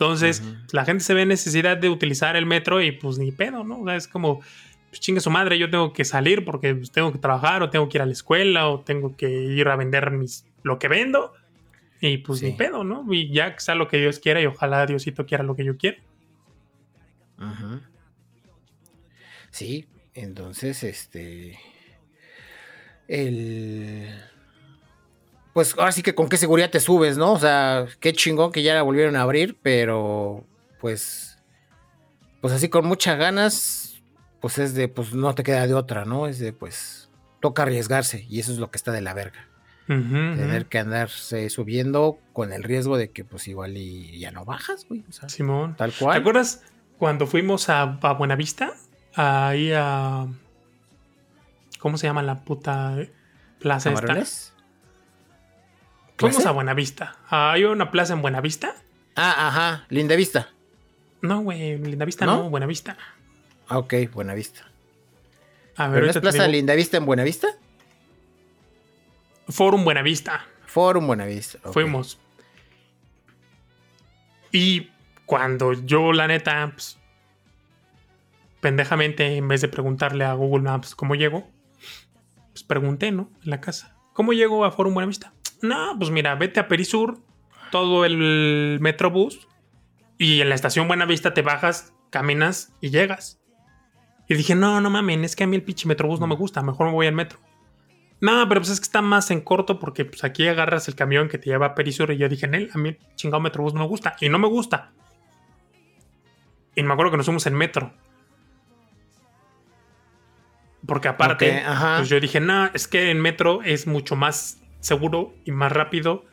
[0.00, 3.82] Entonces, la gente se ve necesidad de utilizar el metro y pues ni pedo, ¿no?
[3.82, 4.40] O sea, es como,
[4.88, 7.86] pues chingue su madre, yo tengo que salir porque pues, tengo que trabajar o tengo
[7.90, 11.34] que ir a la escuela o tengo que ir a vender mis, lo que vendo.
[12.00, 13.04] Y pues ni pedo, ¿no?
[13.12, 15.76] Y ya que sea lo que Dios quiera y ojalá Diosito quiera lo que yo
[15.76, 15.98] quiera.
[19.50, 21.58] Sí, entonces, este
[23.06, 24.08] el...
[25.52, 27.32] Pues ahora sí que con qué seguridad te subes, ¿no?
[27.32, 30.44] O sea, qué chingón que ya la volvieron a abrir, pero
[30.80, 31.38] pues...
[32.40, 34.00] Pues así con muchas ganas,
[34.40, 36.26] pues es de, pues no te queda de otra, ¿no?
[36.26, 37.10] Es de, pues,
[37.40, 39.46] toca arriesgarse y eso es lo que está de la verga.
[39.86, 44.86] Tener que andarse subiendo con el riesgo de que pues igual y ya no bajas,
[44.88, 45.04] güey.
[45.08, 45.74] O sea, Simón.
[45.76, 46.14] Tal cual.
[46.14, 46.62] ¿Te acuerdas
[46.96, 48.72] cuando fuimos a, a Buenavista?
[49.16, 50.28] Ahí a...
[51.80, 52.98] ¿Cómo se llama la puta
[53.58, 54.49] plaza esta?
[56.20, 57.16] Fuimos a Buenavista.
[57.28, 58.74] ¿Hay una plaza en Buenavista?
[59.16, 59.86] Ah, ajá.
[59.88, 60.50] Linda Vista.
[61.22, 61.78] No, güey.
[61.78, 62.96] Linda Vista no, no Buenavista.
[63.68, 64.70] Ah, ok, Buenavista.
[65.76, 67.48] A ver, ¿Pero es Plaza Linda Vista en Buenavista?
[69.48, 70.46] Forum Buenavista.
[70.66, 71.58] Forum Buenavista.
[71.72, 72.18] Fuimos.
[74.52, 74.90] Y
[75.26, 76.98] cuando yo, la neta, pues,
[78.60, 81.48] pendejamente, en vez de preguntarle a Google Maps cómo llego,
[82.52, 83.30] pues pregunté, ¿no?
[83.44, 83.96] En la casa.
[84.12, 85.32] ¿Cómo llego a Forum Buenavista?
[85.62, 87.18] No, pues mira, vete a Perisur,
[87.70, 89.48] todo el Metrobús,
[90.18, 93.40] y en la estación Buenavista te bajas, caminas y llegas.
[94.28, 96.62] Y dije, no, no mames, es que a mí el pinche Metrobús no me gusta,
[96.62, 97.38] mejor me voy al metro.
[98.20, 101.28] No, pero pues es que está más en corto porque pues aquí agarras el camión
[101.28, 103.80] que te lleva a Perisur y yo dije, él, a mí el chingado Metrobús no
[103.80, 104.16] me gusta.
[104.20, 104.92] Y no me gusta.
[106.74, 107.92] Y me acuerdo que nos fuimos en metro.
[110.86, 111.62] Porque aparte,
[111.96, 116.24] pues yo dije, no, es que en metro es mucho más seguro y más rápido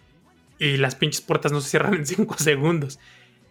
[0.60, 3.00] y las pinches puertas no se cierran en 5 segundos.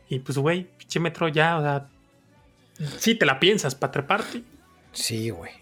[0.08, 1.88] Y pues, güey, pinche metro ya, o sea,
[2.98, 4.42] sí te la piensas para treparte.
[4.92, 5.52] Sí, güey.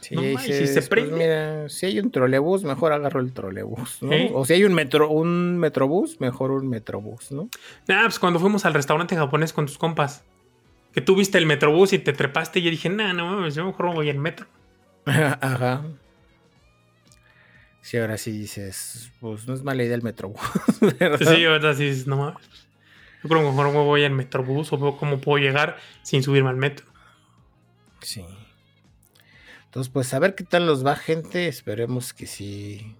[0.00, 1.14] Sí, si se prende.
[1.14, 4.10] mira, si hay un trolebús, mejor agarro el trolebús, ¿no?
[4.32, 7.50] O si hay un metro, un metrobús, mejor un metrobús, ¿no?
[7.86, 10.24] Nah, pues cuando fuimos al restaurante japonés con tus compas,
[10.92, 13.64] que tú viste el metrobús y te trepaste y yo dije, nah, no mames, yo
[13.64, 14.46] mejor voy en metro.
[15.04, 15.84] Ajá.
[17.82, 20.40] Sí, ahora sí dices, pues no es mala idea el metrobús.
[21.18, 22.48] Sí, ahora sí dices, no mames.
[23.22, 26.50] Yo creo que mejor me voy en metrobús o veo cómo puedo llegar sin subirme
[26.50, 26.86] al metro.
[28.00, 28.24] Sí.
[29.66, 31.46] Entonces, pues a ver qué tal los va, gente.
[31.46, 32.96] Esperemos que sí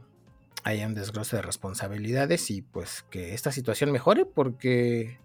[0.63, 5.19] haya un desglose de responsabilidades y pues que esta situación mejore porque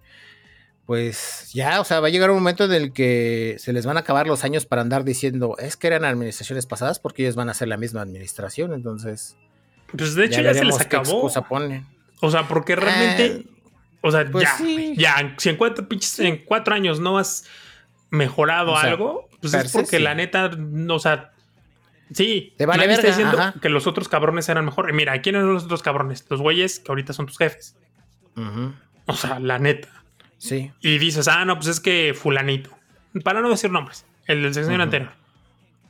[0.85, 3.97] pues ya, o sea, va a llegar un momento en el que se les van
[3.97, 7.49] a acabar los años para andar diciendo, es que eran administraciones pasadas porque ellos van
[7.49, 9.35] a ser la misma administración, entonces...
[9.95, 11.23] Pues de hecho ya, se les acabó.
[11.23, 13.45] O sea, porque realmente...
[13.45, 13.51] Ah,
[14.01, 14.57] o sea, pues ya,
[14.95, 15.87] ya, si en cuatro,
[16.19, 17.45] en cuatro años no has
[18.11, 20.51] mejorado algo, pues es porque la neta,
[20.89, 21.31] o sea,
[22.13, 24.95] sí, te vale está diciendo que los otros cabrones eran mejores.
[24.95, 26.23] Mira, ¿quiénes son los otros cabrones?
[26.29, 27.75] Los güeyes que ahorita son tus jefes.
[29.07, 30.04] O sea, la neta.
[30.45, 30.71] Sí.
[30.79, 32.69] Y dices, ah, no, pues es que fulanito.
[33.23, 35.11] Para no decir nombres, el del sexenio anterior.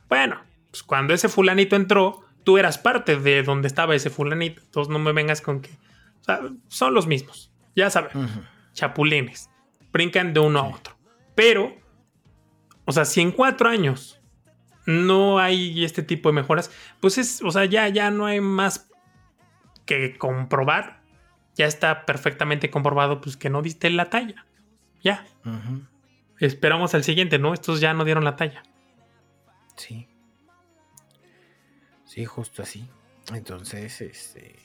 [0.08, 0.40] Bueno,
[0.70, 4.62] pues cuando ese fulanito entró, tú eras parte de donde estaba ese fulanito.
[4.62, 5.70] Entonces no me vengas con que...
[6.20, 7.52] O sea, son los mismos.
[7.74, 8.10] Ya saben.
[8.72, 9.50] Chapulines.
[9.92, 10.96] Brincan de uno a otro.
[11.34, 11.76] Pero,
[12.86, 14.20] o sea, si en cuatro años
[14.86, 18.88] no hay este tipo de mejoras, pues es, o sea, ya, ya no hay más
[19.84, 20.96] que comprobar
[21.56, 24.45] ya está perfectamente comprobado pues que no diste la talla.
[25.02, 25.26] Ya.
[26.40, 27.54] Esperamos al siguiente, ¿no?
[27.54, 28.62] Estos ya no dieron la talla.
[29.76, 30.08] Sí.
[32.04, 32.88] Sí, justo así.
[33.32, 34.56] Entonces, este.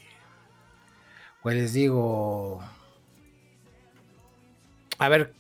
[1.42, 2.64] Pues les digo.
[4.98, 5.34] A ver,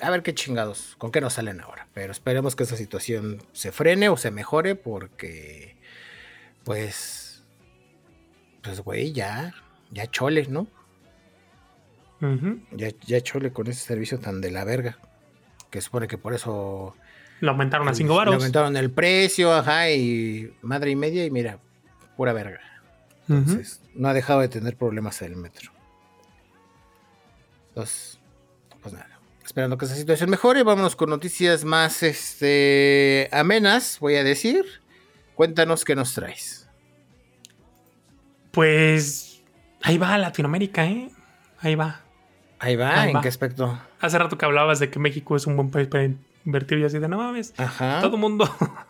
[0.00, 1.88] a ver qué chingados, con qué nos salen ahora.
[1.94, 5.76] Pero esperemos que esa situación se frene o se mejore porque,
[6.64, 7.44] pues,
[8.62, 9.54] pues, güey, ya,
[9.90, 10.68] ya chole, ¿no?
[12.72, 14.98] Ya, ya chole con ese servicio tan de la verga.
[15.70, 16.94] Que supone que por eso.
[17.40, 18.32] Lo aumentaron a 5 baros.
[18.32, 21.58] Lo aumentaron el precio, ajá, y madre y media, y mira,
[22.16, 22.60] pura verga.
[23.28, 25.70] Entonces, no ha dejado de tener problemas el metro.
[27.68, 28.18] Entonces,
[28.82, 29.20] pues nada.
[29.44, 30.62] esperando que esa situación mejore.
[30.62, 34.64] Vámonos con noticias más este, amenas, voy a decir.
[35.34, 36.68] Cuéntanos qué nos traes.
[38.50, 39.42] Pues
[39.82, 41.10] ahí va Latinoamérica, ¿eh?
[41.60, 42.00] Ahí va.
[42.60, 43.78] Ahí va, ¿en qué aspecto?
[44.00, 46.10] Hace rato que hablabas de que México es un buen país para
[46.44, 47.54] invertir y así de no mames.
[47.56, 48.00] Ajá.
[48.02, 48.48] Todo el mundo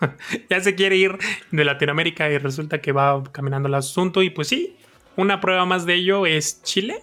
[0.51, 1.17] ya se quiere ir
[1.53, 4.23] de Latinoamérica y resulta que va caminando el asunto.
[4.23, 4.77] Y pues sí,
[5.17, 7.03] una prueba más de ello es Chile.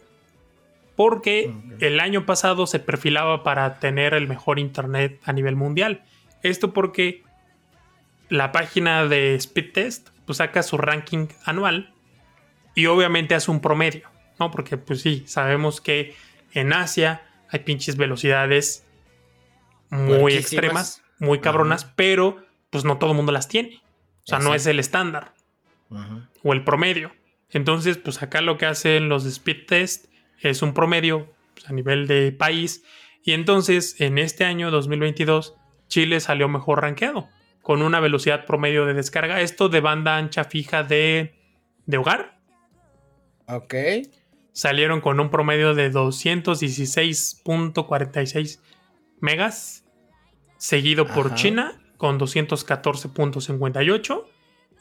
[0.98, 6.04] Porque el año pasado se perfilaba para tener el mejor internet a nivel mundial.
[6.42, 7.22] Esto porque
[8.30, 11.94] la página de Speedtest pues saca su ranking anual
[12.74, 14.50] y obviamente hace un promedio, ¿no?
[14.50, 16.16] Porque pues sí, sabemos que
[16.54, 18.86] en Asia hay pinches velocidades
[19.90, 23.82] muy extremas, muy cabronas, pero pues no todo el mundo las tiene.
[24.24, 25.34] O sea, no es el estándar
[26.44, 27.14] o el promedio.
[27.50, 30.08] Entonces, pues acá lo que hacen los speed test
[30.42, 32.84] es un promedio pues, a nivel de país.
[33.24, 35.56] Y entonces, en este año 2022,
[35.88, 37.30] Chile salió mejor rankeado,
[37.62, 39.42] con una velocidad promedio de descarga.
[39.42, 41.36] Esto de banda ancha fija de,
[41.86, 42.38] de hogar.
[43.48, 43.74] Ok.
[44.58, 48.60] Salieron con un promedio de 216.46
[49.20, 49.86] megas,
[50.58, 54.26] seguido por China con 214.58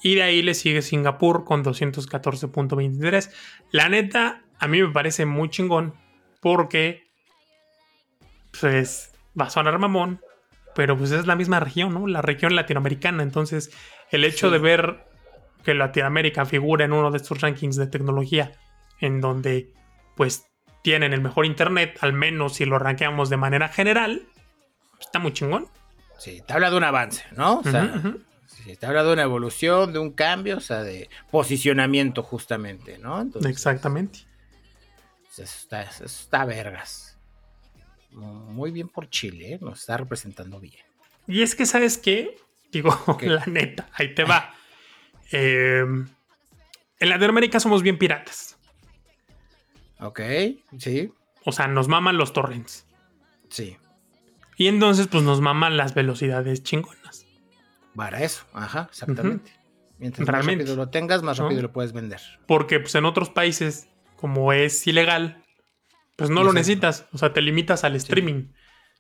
[0.02, 3.30] y de ahí le sigue Singapur con 214.23.
[3.70, 5.92] La neta, a mí me parece muy chingón
[6.40, 7.10] porque
[8.58, 10.22] pues va a sonar mamón,
[10.74, 12.06] pero pues es la misma región, ¿no?
[12.06, 13.70] La región latinoamericana, entonces
[14.10, 15.04] el hecho de ver
[15.64, 18.54] que Latinoamérica figura en uno de estos rankings de tecnología
[19.00, 19.72] en donde
[20.16, 20.46] pues
[20.82, 24.26] tienen el mejor internet, al menos si lo rankeamos de manera general,
[25.00, 25.68] está muy chingón.
[26.18, 27.58] Sí, te habla de un avance, ¿no?
[27.58, 28.02] O sea,
[28.78, 33.28] te habla de una evolución, de un cambio, o sea, de posicionamiento justamente, ¿no?
[33.48, 34.20] Exactamente.
[35.30, 37.18] Eso está, está vergas.
[38.10, 39.58] Muy bien por Chile, ¿eh?
[39.60, 40.82] nos está representando bien.
[41.26, 42.36] Y es que, ¿sabes qué?
[42.72, 44.54] Digo, la neta, ahí te va.
[45.30, 46.08] Em,
[46.98, 48.55] en Latinoamérica somos bien piratas.
[49.98, 50.20] Ok,
[50.78, 51.12] sí.
[51.44, 52.86] O sea, nos maman los torrents.
[53.48, 53.76] Sí.
[54.56, 57.26] Y entonces, pues nos maman las velocidades chingonas.
[57.94, 59.52] Para eso, ajá, exactamente.
[59.98, 62.20] Mientras más rápido lo tengas, más rápido lo puedes vender.
[62.46, 65.42] Porque pues en otros países, como es ilegal,
[66.16, 67.06] pues no lo necesitas.
[67.12, 68.48] O sea, te limitas al streaming.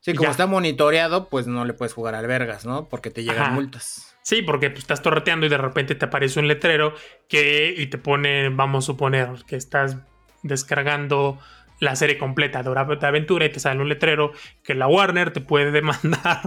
[0.00, 2.88] Sí, como está monitoreado, pues no le puedes jugar al vergas, ¿no?
[2.88, 4.16] Porque te llegan multas.
[4.22, 6.94] Sí, porque pues, estás torreteando y de repente te aparece un letrero
[7.28, 9.98] que y te pone, vamos a suponer, que estás
[10.42, 11.38] descargando
[11.80, 15.32] la serie completa de Hora de Aventura y te sale un letrero que la Warner
[15.32, 16.40] te puede demandar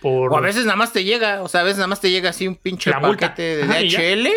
[0.00, 0.32] por...
[0.32, 2.30] O a veces nada más te llega, o sea, a veces nada más te llega
[2.30, 4.28] así un pinche paquete de DHL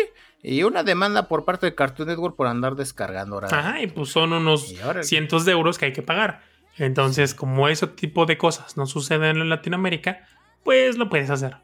[0.42, 3.48] y, una demanda por parte de Cartoon Network por andar descargando ahora.
[3.50, 6.42] Ajá, y pues son unos cientos de euros que hay que pagar.
[6.78, 10.26] Entonces, como ese tipo de cosas no suceden en Latinoamérica,
[10.64, 11.56] pues lo puedes hacer.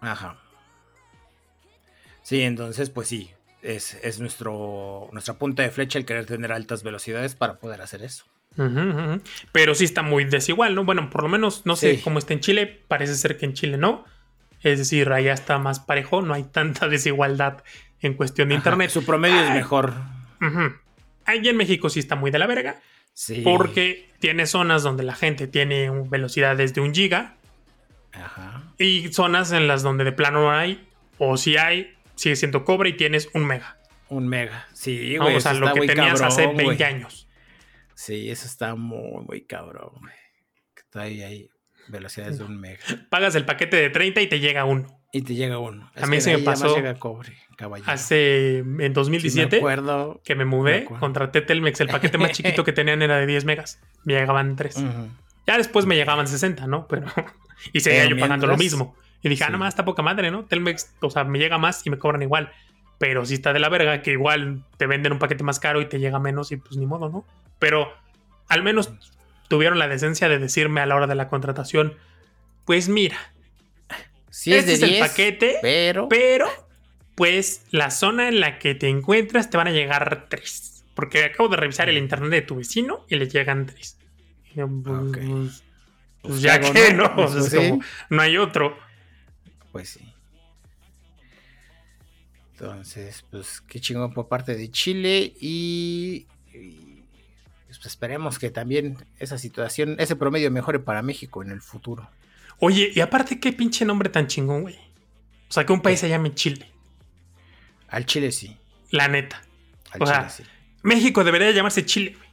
[0.00, 0.38] Ajá.
[2.22, 3.30] Sí, entonces, pues sí,
[3.62, 8.24] es, nuestro, nuestra punta de flecha el querer tener altas velocidades para poder hacer eso.
[9.52, 10.84] Pero sí está muy desigual, ¿no?
[10.84, 13.76] Bueno, por lo menos no sé cómo está en Chile, parece ser que en Chile
[13.76, 14.04] no.
[14.62, 17.62] Es decir, allá está más parejo, no hay tanta desigualdad
[18.00, 18.90] en cuestión de internet.
[18.90, 19.94] Su promedio es mejor.
[21.24, 22.80] Ahí en México sí está muy de la verga.
[23.12, 23.42] Sí.
[23.44, 27.36] Porque tiene zonas donde la gente tiene velocidades de un giga.
[28.12, 28.62] Ajá.
[28.78, 30.88] Y zonas en las donde de plano no hay.
[31.18, 33.78] O si hay, sigue siendo cobre y tienes un mega.
[34.10, 35.36] Un mega, sí, güey.
[35.36, 37.28] o sea, lo que tenías hace 20 años.
[37.94, 40.14] Sí, eso está muy, muy cabrón, güey.
[40.76, 41.50] Está ahí, ahí,
[41.88, 42.80] velocidades de un mega.
[43.10, 44.98] Pagas el paquete de 30 y te llega uno.
[45.12, 45.90] Y te llega uno.
[45.94, 46.74] a mí se me pasó.
[46.74, 47.34] Llega cobre,
[47.86, 51.80] hace, en 2017, me acuerdo, que me mudé, contraté Telmex.
[51.80, 53.80] El paquete más chiquito que tenían era de 10 megas.
[54.04, 54.76] Me llegaban 3.
[55.46, 56.86] Ya después me llegaban 60, ¿no?
[56.88, 57.06] Pero.
[57.72, 58.96] y seguía yo pagando lo mismo.
[59.22, 60.44] Y dije, ah, no más, está poca madre, ¿no?
[60.44, 62.52] Telmex, o sea, me llega más y me cobran igual.
[62.98, 65.86] Pero si está de la verga, que igual te venden un paquete más caro y
[65.86, 67.24] te llega menos y pues ni modo, ¿no?
[67.58, 67.92] Pero
[68.48, 68.92] al menos
[69.48, 71.94] tuvieron la decencia de decirme a la hora de la contratación,
[72.64, 73.16] pues mira,
[74.30, 76.08] si este es, el paquete, pero...
[76.08, 76.46] pero
[77.14, 80.84] pues la zona en la que te encuentras te van a llegar tres.
[80.94, 83.98] Porque acabo de revisar el internet de tu vecino y le llegan tres.
[84.54, 85.64] Pues, pues,
[86.22, 87.14] pues, ya que no,
[88.10, 88.78] no hay otro.
[89.78, 90.12] Pues sí.
[92.50, 96.26] Entonces, pues qué chingón por parte de Chile y,
[97.68, 102.10] pues, esperemos que también esa situación, ese promedio mejore para México en el futuro.
[102.58, 104.74] Oye, y aparte, qué pinche nombre tan chingón, güey.
[105.48, 106.68] O sea, que un país se llame Chile.
[107.86, 108.56] Al Chile sí.
[108.90, 109.40] La neta.
[109.96, 110.28] o sea,
[110.82, 112.28] México debería llamarse Chile, güey.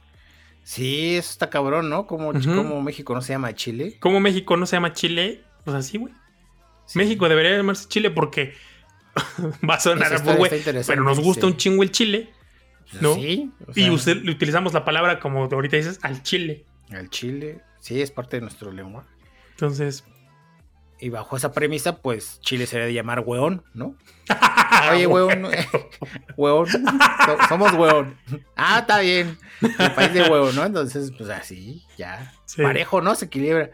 [0.64, 2.08] Sí, eso está cabrón, ¿no?
[2.08, 3.98] Como, como México no se llama Chile.
[4.00, 5.44] ¿Cómo México no se llama Chile?
[5.62, 6.12] Pues así, güey.
[6.94, 8.54] México debería llamarse Chile porque
[9.68, 10.62] va a sonar güey.
[10.86, 12.32] Pero nos gusta un chingo el chile.
[12.90, 13.14] Pues ¿No?
[13.14, 13.50] Sí.
[13.74, 16.64] y utilizamos la palabra, como ahorita dices, al chile.
[16.90, 17.60] Al chile.
[17.80, 19.06] Sí, es parte de nuestro lengua.
[19.50, 20.04] Entonces.
[20.98, 23.96] Y bajo esa premisa, pues Chile sería de llamar hueón, ¿no?
[24.90, 25.46] Oye, hueón.
[26.36, 26.66] hueón.
[27.48, 28.16] Somos hueón.
[28.56, 29.36] Ah, está bien.
[29.60, 30.64] El país de hueón, ¿no?
[30.64, 32.32] Entonces, pues así, ya.
[32.56, 33.14] Parejo, ¿no?
[33.14, 33.72] Se equilibra.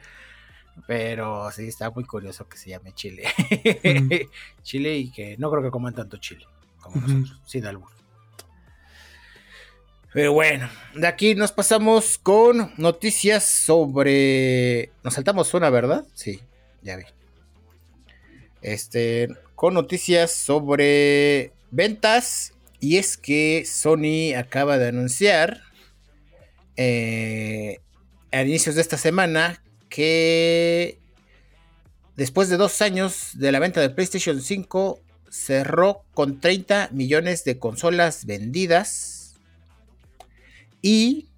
[0.87, 3.25] Pero sí, está muy curioso que se llame Chile.
[4.63, 6.47] Chile y que no creo que coman tanto chile
[6.81, 7.89] como nosotros, sin albur.
[10.13, 14.93] Pero bueno, de aquí nos pasamos con noticias sobre.
[15.03, 16.05] Nos saltamos una, ¿verdad?
[16.15, 16.41] Sí,
[16.83, 17.05] ya vi.
[18.61, 22.53] Este, con noticias sobre ventas.
[22.79, 25.63] Y es que Sony acaba de anunciar
[26.77, 27.79] eh,
[28.33, 29.62] a inicios de esta semana
[29.93, 30.99] que
[32.17, 37.59] después de dos años de la venta del PlayStation 5 cerró con 30 millones de
[37.59, 39.35] consolas vendidas
[40.81, 41.29] y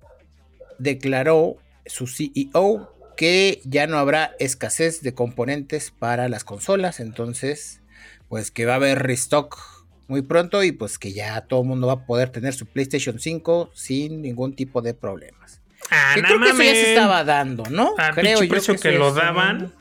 [0.78, 7.80] declaró su CEO que ya no habrá escasez de componentes para las consolas, entonces
[8.28, 9.58] pues que va a haber restock
[10.06, 13.18] muy pronto y pues que ya todo el mundo va a poder tener su PlayStation
[13.18, 15.63] 5 sin ningún tipo de problemas.
[15.94, 17.94] Ah, creo que eso ya se estaba dando, ¿no?
[18.14, 19.72] creo yo precio que, lo daban.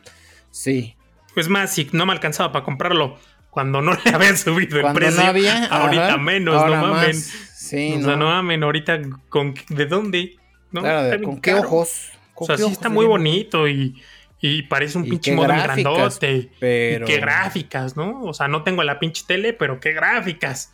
[0.52, 0.96] Sí.
[1.34, 3.18] Pues más, si no me alcanzaba para comprarlo
[3.50, 5.22] cuando no le habían subido el precio.
[5.22, 7.16] No había, ahorita menos, no mamen.
[7.16, 10.36] Sí, o sea, no mamen, ahorita con ¿de dónde?
[10.72, 10.82] ¿No?
[10.82, 12.12] Claro, ¿con qué ojos?
[12.36, 14.02] o sea, sí está muy bonito y,
[14.42, 16.52] y parece un pinche modelo grandote.
[16.60, 17.06] Pero...
[17.06, 18.24] Y qué gráficas, ¿no?
[18.24, 20.74] O sea, no tengo la pinche tele, pero qué gráficas.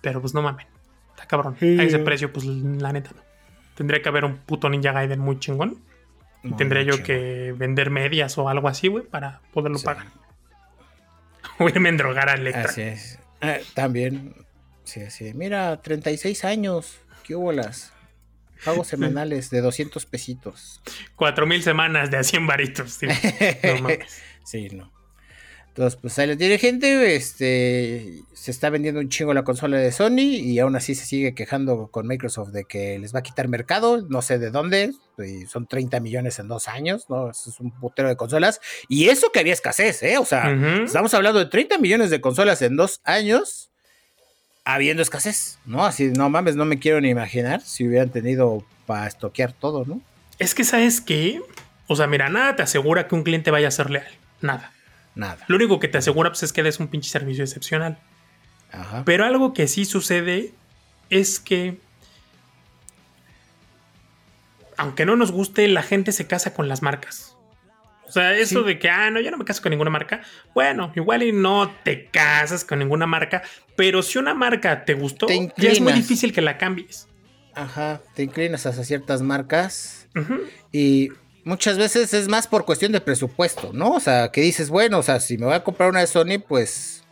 [0.00, 0.66] Pero pues no mamen.
[1.10, 1.56] Está cabrón.
[1.60, 3.29] A ese precio, pues la neta no.
[3.80, 5.82] Tendría que haber un puto Ninja Gaiden muy chingón.
[6.42, 10.04] Y tendría yo que vender medias o algo así, güey, para poderlo pagar.
[11.58, 12.64] O irme a endrogar a Electra.
[12.64, 13.18] Así es.
[13.40, 14.34] Eh, también.
[14.84, 15.32] Sí, sí.
[15.32, 17.00] Mira, 36 años.
[17.24, 17.94] ¿Qué hubo las?
[18.66, 20.82] Pagos semanales de 200 pesitos.
[21.16, 22.92] 4000 semanas de a 100 varitos.
[22.92, 23.06] Sí.
[23.64, 24.22] No mames.
[24.44, 24.92] sí, no.
[25.70, 29.92] Entonces, pues ahí lo tiene gente, este, se está vendiendo un chingo la consola de
[29.92, 33.46] Sony y aún así se sigue quejando con Microsoft de que les va a quitar
[33.46, 37.30] mercado, no sé de dónde, y son 30 millones en dos años, ¿no?
[37.30, 38.60] Eso es un putero de consolas.
[38.88, 40.18] Y eso que había escasez, ¿eh?
[40.18, 40.52] O sea,
[40.84, 43.70] estamos hablando de 30 millones de consolas en dos años,
[44.64, 45.86] habiendo escasez, ¿no?
[45.86, 50.00] Así, no mames, no me quiero ni imaginar si hubieran tenido para estoquear todo, ¿no?
[50.40, 51.40] Es que, ¿sabes qué?
[51.86, 54.08] O sea, mira, nada te asegura que un cliente vaya a ser leal,
[54.40, 54.72] nada.
[55.20, 55.44] Nada.
[55.48, 57.98] Lo único que te asegura pues, es que des un pinche servicio excepcional.
[59.04, 60.54] Pero algo que sí sucede
[61.10, 61.78] es que,
[64.78, 67.36] aunque no nos guste, la gente se casa con las marcas.
[68.06, 70.22] O sea, eso de que, ah, no, yo no me caso con ninguna marca.
[70.54, 73.42] Bueno, igual y no te casas con ninguna marca,
[73.76, 77.08] pero si una marca te gustó, ya es muy difícil que la cambies.
[77.54, 80.08] Ajá, te inclinas hacia ciertas marcas
[80.72, 81.10] y
[81.44, 83.92] muchas veces es más por cuestión de presupuesto, ¿no?
[83.92, 86.38] O sea, que dices, bueno, o sea, si me voy a comprar una de Sony,
[86.46, 87.04] pues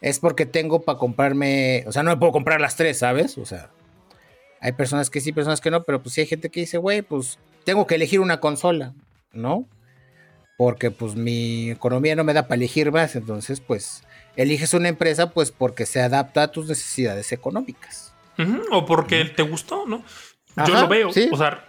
[0.00, 3.38] es porque tengo para comprarme, o sea, no me puedo comprar las tres, ¿sabes?
[3.38, 3.70] O sea,
[4.60, 7.02] hay personas que sí, personas que no, pero pues sí hay gente que dice, güey,
[7.02, 8.94] pues tengo que elegir una consola,
[9.32, 9.66] ¿no?
[10.56, 14.02] Porque pues mi economía no me da para elegir más, entonces pues
[14.36, 18.12] eliges una empresa pues porque se adapta a tus necesidades económicas.
[18.72, 20.04] O porque te gustó, ¿no?
[20.66, 21.64] Yo lo veo, o sea,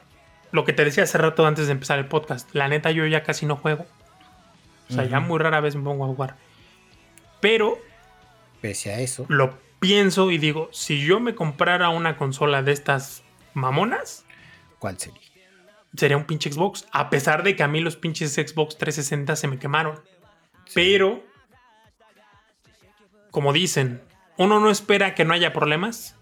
[0.51, 3.23] lo que te decía hace rato antes de empezar el podcast, la neta yo ya
[3.23, 3.85] casi no juego.
[4.89, 6.35] O sea, ya muy rara vez me pongo a jugar.
[7.39, 7.79] Pero...
[8.61, 9.25] Pese a eso.
[9.29, 13.23] Lo pienso y digo, si yo me comprara una consola de estas
[13.53, 14.25] mamonas...
[14.79, 15.21] ¿Cuál sería?
[15.95, 16.87] Sería un pinche Xbox.
[16.91, 19.99] A pesar de que a mí los pinches Xbox 360 se me quemaron.
[20.73, 21.23] Pero...
[23.31, 24.01] Como dicen,
[24.37, 26.15] uno no espera que no haya problemas.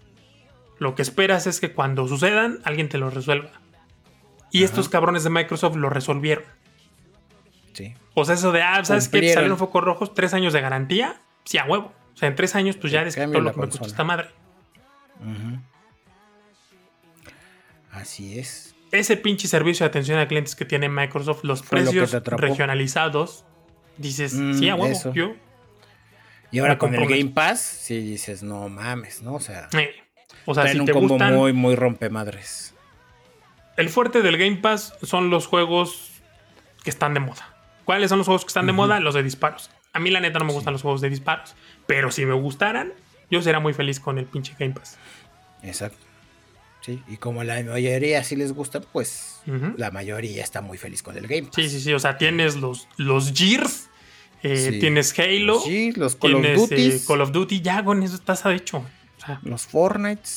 [0.78, 3.50] Lo que esperas es que cuando sucedan, alguien te lo resuelva.
[4.54, 6.44] Y estos cabrones de Microsoft lo resolvieron.
[7.72, 7.92] Sí.
[8.14, 9.32] O sea, eso de, ah, ¿sabes qué?
[9.32, 11.16] Salieron focos rojos, tres años de garantía.
[11.42, 11.92] Sí, a huevo.
[12.14, 14.28] O sea, en tres años, pues ya eres todo lo que me costó esta madre.
[17.90, 18.76] Así es.
[18.92, 23.44] Ese pinche servicio de atención a clientes que tiene Microsoft, los precios regionalizados,
[23.96, 25.32] dices, mm, sí, a huevo, yo.
[26.52, 29.34] Y ahora con el Game Pass, sí dices, no mames, ¿no?
[29.34, 29.68] O sea,
[30.46, 32.73] o sea si un te combo muy, muy rompemadres
[33.76, 36.10] el fuerte del Game Pass son los juegos
[36.82, 37.54] que están de moda.
[37.84, 39.00] ¿Cuáles son los juegos que están de moda?
[39.00, 39.70] Los de disparos.
[39.92, 41.54] A mí la neta no me gustan los juegos de disparos.
[41.86, 42.92] Pero si me gustaran,
[43.30, 44.98] yo sería muy feliz con el pinche Game Pass.
[45.62, 45.98] Exacto.
[46.80, 49.40] Sí, y como la mayoría sí les gusta, pues
[49.76, 51.54] la mayoría está muy feliz con el Game Pass.
[51.54, 51.92] Sí, sí, sí.
[51.94, 53.88] O sea, tienes los, los Gears,
[54.42, 56.74] eh, tienes Halo, sí, los Call of Duty.
[56.74, 58.84] Eh, Call of Duty, ya con eso estás hecho.
[59.42, 60.28] los Fortnite,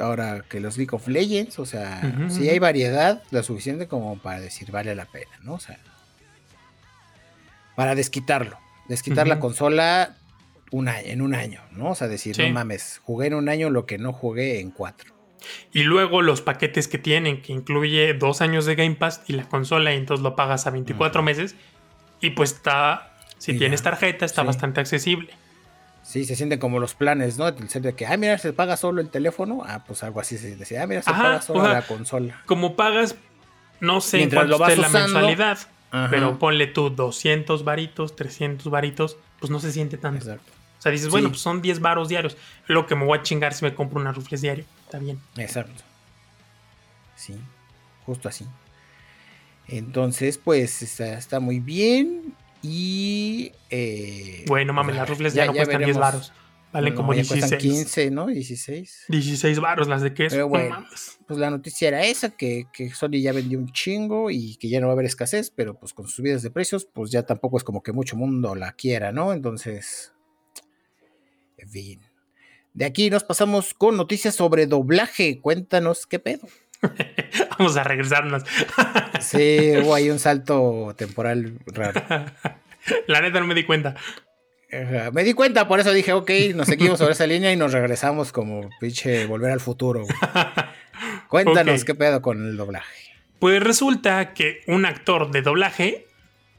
[0.00, 4.40] ahora que los League of Legends, o sea, sí hay variedad, lo suficiente como para
[4.40, 5.54] decir vale la pena, ¿no?
[5.54, 5.78] O sea,
[7.76, 8.58] para desquitarlo.
[8.88, 10.16] Desquitar la consola
[10.70, 11.90] una, en un año, ¿no?
[11.90, 15.14] O sea, decir, no mames, jugué en un año lo que no jugué en cuatro.
[15.72, 19.48] Y luego los paquetes que tienen, que incluye dos años de Game Pass y la
[19.48, 21.54] consola, y entonces lo pagas a 24 meses.
[22.20, 25.30] Y pues está, si tienes tarjeta, está bastante accesible.
[26.04, 27.48] Sí, se sienten como los planes, ¿no?
[27.48, 29.62] El ser de que, ah, mira, se paga solo el teléfono.
[29.66, 32.42] Ah, pues algo así se decía, ah, mira, se paga solo la consola.
[32.44, 33.16] Como pagas,
[33.80, 35.58] no sé en cuánto esté la mensualidad,
[36.10, 40.24] pero ponle tú 200 varitos, 300 varitos, pues no se siente tanto.
[40.26, 40.52] Exacto.
[40.78, 42.36] O sea, dices, bueno, pues son 10 varos diarios.
[42.66, 44.66] Lo que me voy a chingar si me compro una rufles diario.
[44.84, 45.18] Está bien.
[45.38, 45.82] Exacto.
[47.16, 47.34] Sí,
[48.04, 48.46] justo así.
[49.68, 52.34] Entonces, pues está, muy bien.
[52.64, 53.52] Y.
[53.68, 56.32] Eh, bueno, mames, las rufles ya, no cuestan 10 varos.
[56.72, 57.60] Valen como 16.
[57.60, 58.26] 15, ¿no?
[58.26, 59.04] 16.
[59.08, 60.34] 16 varos las de queso.
[60.34, 60.84] Pero bueno,
[61.26, 64.80] pues la noticia era esa, que, que, Sony ya vendió un chingo y que ya
[64.80, 67.64] no va a haber escasez, pero pues con subidas de precios, pues ya tampoco es
[67.64, 69.32] como que mucho mundo la quiera, ¿no?
[69.32, 70.14] Entonces,
[71.58, 72.00] en fin.
[72.72, 75.40] De aquí nos pasamos con noticias sobre doblaje.
[75.40, 76.48] Cuéntanos qué pedo.
[77.58, 78.42] Vamos a regresarnos.
[79.20, 82.02] sí, hubo ahí un salto temporal raro.
[83.06, 83.94] La neta no me di cuenta.
[85.12, 88.32] Me di cuenta, por eso dije, ok, nos seguimos sobre esa línea y nos regresamos
[88.32, 90.04] como pinche volver al futuro.
[91.28, 93.12] Cuéntanos qué pedo con el doblaje.
[93.38, 96.06] Pues resulta que un actor de doblaje,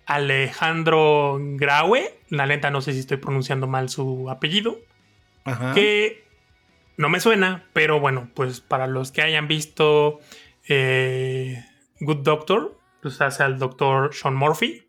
[0.05, 4.79] Alejandro Graue, la neta no sé si estoy pronunciando mal su apellido,
[5.73, 6.24] que
[6.97, 10.19] no me suena, pero bueno, pues para los que hayan visto
[10.67, 11.63] eh,
[11.99, 14.81] Good Doctor, pues hace al doctor Sean Murphy.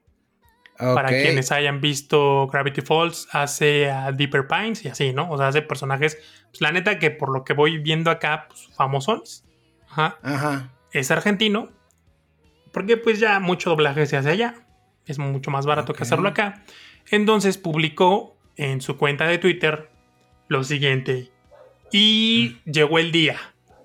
[0.78, 5.30] Para quienes hayan visto Gravity Falls, hace a Deeper Pines y así, ¿no?
[5.30, 6.18] O sea, hace personajes,
[6.50, 9.44] pues la neta que por lo que voy viendo acá, pues famosos.
[9.88, 10.18] Ajá.
[10.22, 10.72] Ajá.
[10.92, 11.70] Es argentino.
[12.72, 14.66] Porque pues ya mucho doblaje se hace allá.
[15.06, 16.62] Es mucho más barato que hacerlo acá.
[17.10, 19.90] Entonces publicó en su cuenta de Twitter
[20.48, 21.32] lo siguiente.
[21.92, 23.38] Y llegó el día.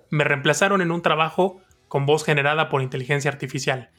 [0.09, 3.89] Me reemplazaron en un trabajo con voz generada por inteligencia artificial.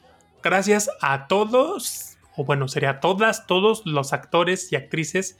[0.41, 5.37] Gracias a todos, o bueno, sería todas, todos los actores y actrices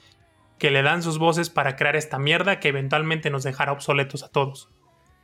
[0.57, 4.29] que le dan sus voces para crear esta mierda que eventualmente nos dejará obsoletos a
[4.29, 4.69] todos.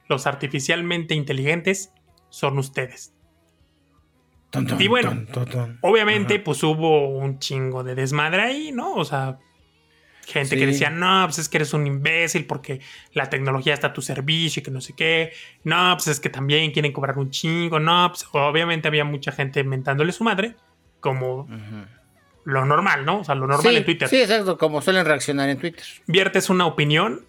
[0.07, 1.93] Los artificialmente inteligentes
[2.29, 3.13] son ustedes.
[4.79, 5.25] y bueno,
[5.81, 8.95] obviamente pues hubo un chingo de desmadre ahí, ¿no?
[8.95, 9.39] O sea,
[10.31, 12.81] Gente que decía, no, pues es que eres un imbécil porque
[13.13, 15.33] la tecnología está a tu servicio y que no sé qué.
[15.63, 17.79] No, pues es que también quieren cobrar un chingo.
[17.79, 20.55] No, pues obviamente había mucha gente mentándole su madre,
[20.99, 21.47] como
[22.45, 23.21] lo normal, ¿no?
[23.21, 24.07] O sea, lo normal en Twitter.
[24.07, 25.83] Sí, exacto, como suelen reaccionar en Twitter.
[26.05, 27.25] Viertes una opinión,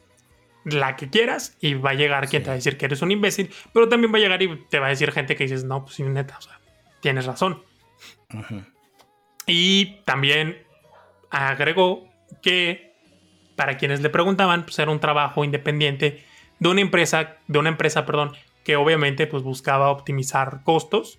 [0.64, 3.10] la que quieras, y va a llegar quien te va a decir que eres un
[3.10, 5.84] imbécil, pero también va a llegar y te va a decir gente que dices, no,
[5.84, 6.60] pues sí, neta, o sea,
[7.00, 7.62] tienes razón.
[9.46, 10.58] Y también
[11.30, 12.08] agregó
[12.42, 12.89] que
[13.60, 16.24] para quienes le preguntaban, pues era un trabajo independiente
[16.60, 18.32] de una empresa, de una empresa, perdón,
[18.64, 21.18] que obviamente pues buscaba optimizar costos,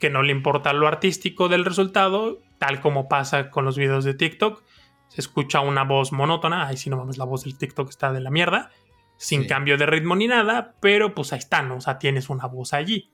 [0.00, 4.14] que no le importa lo artístico del resultado, tal como pasa con los videos de
[4.14, 4.62] TikTok.
[5.08, 8.22] Se escucha una voz monótona, ay, si no mames, la voz del TikTok está de
[8.22, 8.70] la mierda,
[9.18, 11.76] sin cambio de ritmo ni nada, pero pues ahí está, ¿no?
[11.76, 13.10] O sea, tienes una voz allí.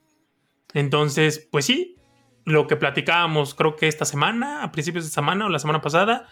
[0.73, 1.97] Entonces, pues sí,
[2.45, 6.29] lo que platicábamos creo que esta semana, a principios de semana o la semana pasada,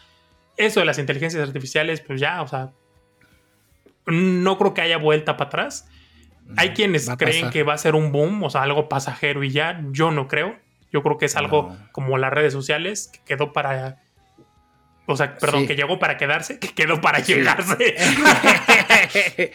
[0.60, 2.72] eso de las inteligencias artificiales, pues ya, o sea,
[4.06, 5.90] no creo que haya vuelta para atrás.
[6.58, 9.82] Hay quienes creen que va a ser un boom, o sea, algo pasajero y ya.
[9.92, 10.58] Yo no creo.
[10.92, 14.02] Yo creo que es algo como las redes sociales que quedó para.
[15.06, 17.96] O sea, perdón, que llegó para quedarse, que quedó para llegarse.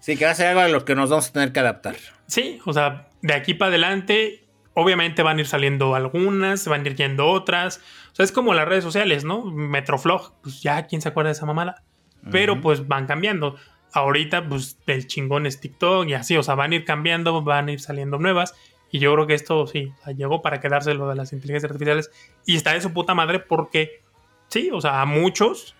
[0.00, 1.96] sí, que va a ser algo a lo que nos vamos a tener que adaptar.
[2.26, 4.44] Sí, o sea, de aquí para adelante,
[4.74, 7.80] obviamente van a ir saliendo algunas, van a ir yendo otras
[8.16, 9.44] sea, es como las redes sociales, ¿no?
[9.44, 11.82] Metroflog, pues ya, ¿quién se acuerda de esa mamada?
[12.30, 13.56] Pero pues van cambiando.
[13.92, 17.68] Ahorita, pues el chingón es TikTok y así, o sea, van a ir cambiando, van
[17.68, 18.54] a ir saliendo nuevas.
[18.90, 22.10] Y yo creo que esto sí, llegó para quedarse lo de las inteligencias artificiales.
[22.46, 24.00] Y está de su puta madre porque,
[24.48, 25.74] sí, o sea, a muchos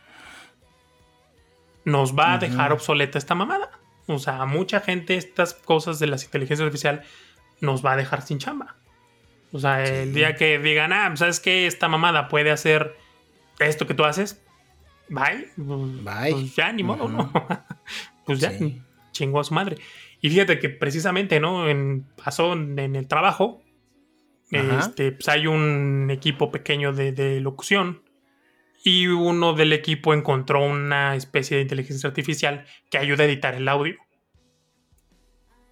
[1.84, 3.70] nos va a dejar obsoleta esta mamada.
[4.08, 7.06] O sea, a mucha gente estas cosas de las inteligencias artificiales
[7.60, 8.76] nos va a dejar sin chamba.
[9.56, 11.66] O sea, el día que digan, ah, pues, ¿sabes qué?
[11.66, 12.94] Esta mamada puede hacer
[13.58, 14.44] esto que tú haces.
[15.08, 15.48] Bye.
[15.56, 16.32] Bye.
[16.32, 17.32] Pues ya, ni modo, ¿no?
[18.26, 18.52] pues ya.
[19.12, 19.78] chingó a su madre.
[20.20, 21.70] Y fíjate que precisamente, ¿no?
[21.70, 23.62] En, pasó en, el trabajo.
[24.50, 28.02] Este, pues hay un equipo pequeño de, de locución
[28.84, 33.68] y uno del equipo encontró una especie de inteligencia artificial que ayuda a editar el
[33.68, 33.96] audio.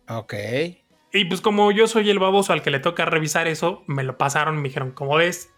[0.09, 0.35] Ok.
[1.15, 4.19] Y pues como yo soy el baboso al que le toca revisar eso, me lo
[4.19, 5.49] pasaron, me dijeron, ¿cómo ves?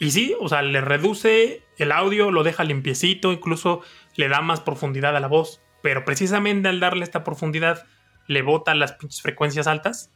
[0.00, 3.82] Y sí, o sea, le reduce el audio, lo deja limpiecito, incluso
[4.16, 5.62] le da más profundidad a la voz.
[5.80, 7.86] Pero precisamente al darle esta profundidad,
[8.26, 10.10] le bota las pinches frecuencias altas.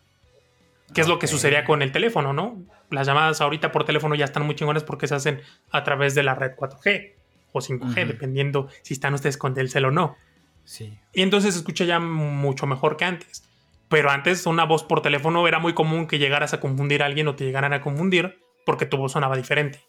[0.93, 2.61] Que es lo que sucedía con el teléfono, ¿no?
[2.91, 6.25] Las llamadas ahorita por teléfono ya están muy chingones porque se hacen a través de
[6.25, 7.13] la red 4G
[7.53, 10.17] o 5G, dependiendo si están ustedes con Telcel o no.
[10.65, 10.99] Sí.
[11.13, 13.45] Y entonces se escucha ya mucho mejor que antes.
[13.95, 17.29] Pero antes una voz por teléfono era muy común que llegaras a confundir a alguien
[17.29, 19.85] o te llegaran a confundir porque tu voz sonaba diferente.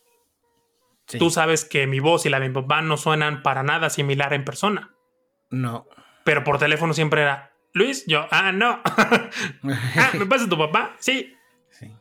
[1.18, 4.34] Tú sabes que mi voz y la de mi papá no suenan para nada similar
[4.34, 4.94] en persona.
[5.50, 5.88] No.
[6.24, 8.80] Pero por teléfono siempre era, Luis, yo, ah, no.
[8.86, 10.96] ah, ¿me pasa tu papá?
[11.00, 11.34] Sí.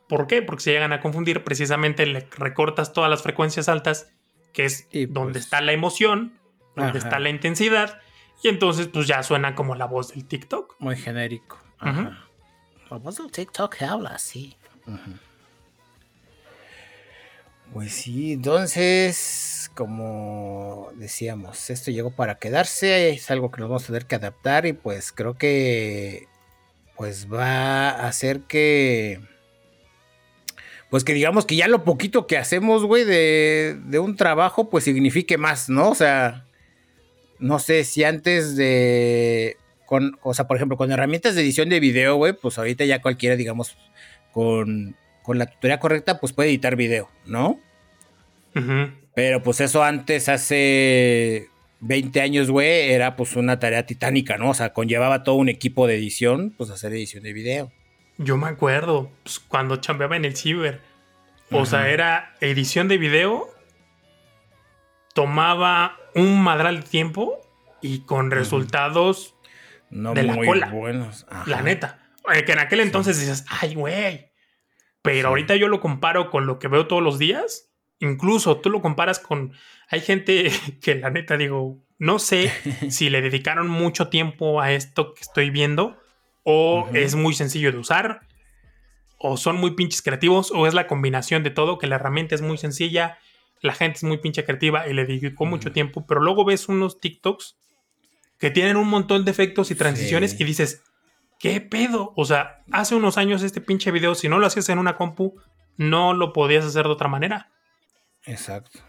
[0.06, 0.42] ¿Por qué?
[0.42, 4.12] Porque se llegan a confundir, precisamente le recortas todas las frecuencias altas,
[4.52, 6.38] que es donde pues está la emoción,
[6.76, 7.98] donde está la intensidad,
[8.42, 10.76] y entonces pues ya suena como la voz del TikTok.
[10.80, 11.63] Muy genérico.
[11.84, 12.24] Ajá.
[12.90, 14.56] La voz del TikTok habla así.
[17.72, 23.86] Pues sí, entonces, como decíamos, esto llegó para quedarse, es algo que nos vamos a
[23.86, 26.28] tener que adaptar y pues creo que
[26.96, 29.20] pues va a hacer que
[30.90, 34.84] pues que digamos que ya lo poquito que hacemos, güey, de, de un trabajo, pues
[34.84, 35.90] signifique más, ¿no?
[35.90, 36.46] O sea,
[37.40, 39.56] no sé si antes de,
[39.86, 43.02] con, o sea, por ejemplo, con herramientas de edición de video, güey, pues ahorita ya
[43.02, 43.76] cualquiera, digamos,
[44.32, 47.58] con con la tutoría correcta, pues puede editar video, ¿no?
[49.14, 51.48] Pero pues eso antes, hace
[51.80, 54.50] 20 años, güey, era pues una tarea titánica, ¿no?
[54.50, 57.72] O sea, conllevaba todo un equipo de edición, pues hacer edición de video.
[58.18, 60.82] Yo me acuerdo, pues, cuando chambeaba en el ciber.
[61.50, 63.48] O sea, era edición de video,
[65.14, 67.40] tomaba un madral de tiempo
[67.80, 69.33] y con resultados
[69.94, 71.26] no de muy buenos.
[71.46, 72.00] La neta.
[72.44, 74.32] Que en aquel entonces dices, ay, güey,
[75.02, 77.70] pero ahorita yo lo comparo con lo que veo todos los días.
[78.00, 79.52] Incluso tú lo comparas con...
[79.88, 80.50] Hay gente
[80.82, 82.50] que la neta digo, no sé
[82.90, 85.96] si le dedicaron mucho tiempo a esto que estoy viendo
[86.42, 88.20] o es muy sencillo de usar
[89.18, 92.42] o son muy pinches creativos o es la combinación de todo, que la herramienta es
[92.42, 93.18] muy sencilla,
[93.62, 97.00] la gente es muy pinche creativa y le dedicó mucho tiempo, pero luego ves unos
[97.00, 97.56] TikToks
[98.38, 100.82] que tienen un montón de efectos y transiciones y dices,
[101.44, 102.14] ¿Qué pedo?
[102.16, 105.38] O sea, hace unos años este pinche video, si no lo hacías en una compu,
[105.76, 107.50] no lo podías hacer de otra manera.
[108.24, 108.80] Exacto.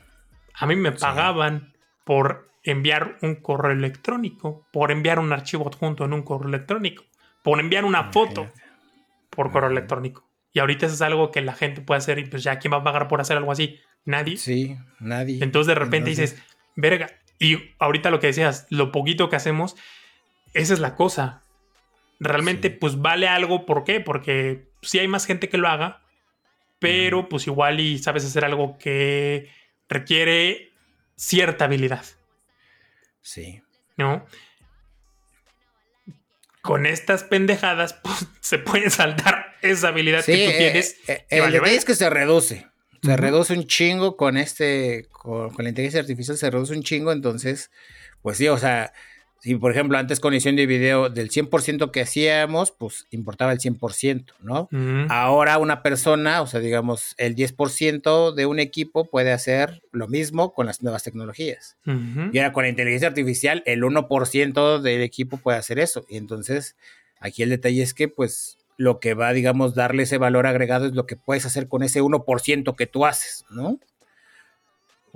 [0.53, 1.73] A mí me pagaban
[2.05, 7.03] por enviar un correo electrónico, por enviar un archivo adjunto en un correo electrónico,
[7.43, 8.49] por enviar una foto
[9.29, 10.25] por correo electrónico.
[10.53, 12.77] Y ahorita eso es algo que la gente puede hacer y pues ya, ¿quién va
[12.77, 13.81] a pagar por hacer algo así?
[14.05, 14.37] Nadie.
[14.37, 15.43] Sí, nadie.
[15.43, 16.41] Entonces de repente dices,
[16.77, 17.09] verga.
[17.39, 19.75] Y ahorita lo que decías, lo poquito que hacemos,
[20.53, 21.43] esa es la cosa
[22.19, 23.65] realmente pues vale algo.
[23.65, 23.99] ¿Por qué?
[23.99, 26.01] Porque sí hay más gente que lo haga,
[26.79, 29.49] pero pues igual y sabes hacer algo que
[29.89, 30.71] requiere
[31.15, 32.05] cierta habilidad.
[33.21, 33.61] Sí.
[33.97, 34.25] ¿No?
[36.61, 40.97] Con estas pendejadas, pues se puede saltar esa habilidad que tú eh, tienes.
[41.07, 42.67] Eh, el detalle es que se reduce.
[43.01, 47.11] Se reduce un chingo con este, con, con, la inteligencia artificial se reduce un chingo,
[47.11, 47.71] entonces,
[48.21, 48.91] pues sí, o sea,
[49.45, 53.59] si, por ejemplo, antes con edición de video del 100% que hacíamos, pues importaba el
[53.59, 54.67] 100%, ¿no?
[55.07, 60.51] Ahora una persona, o sea, digamos, el 10% de un equipo puede hacer lo mismo
[60.55, 61.77] con las nuevas tecnologías.
[61.85, 66.07] Y ahora con la inteligencia artificial, el 1% del equipo puede hacer eso.
[66.09, 66.75] Y entonces,
[67.19, 70.93] aquí el detalle es que, pues, lo que va, digamos, darle ese valor agregado es
[70.93, 73.79] lo que puedes hacer con ese 1% que tú haces, ¿no?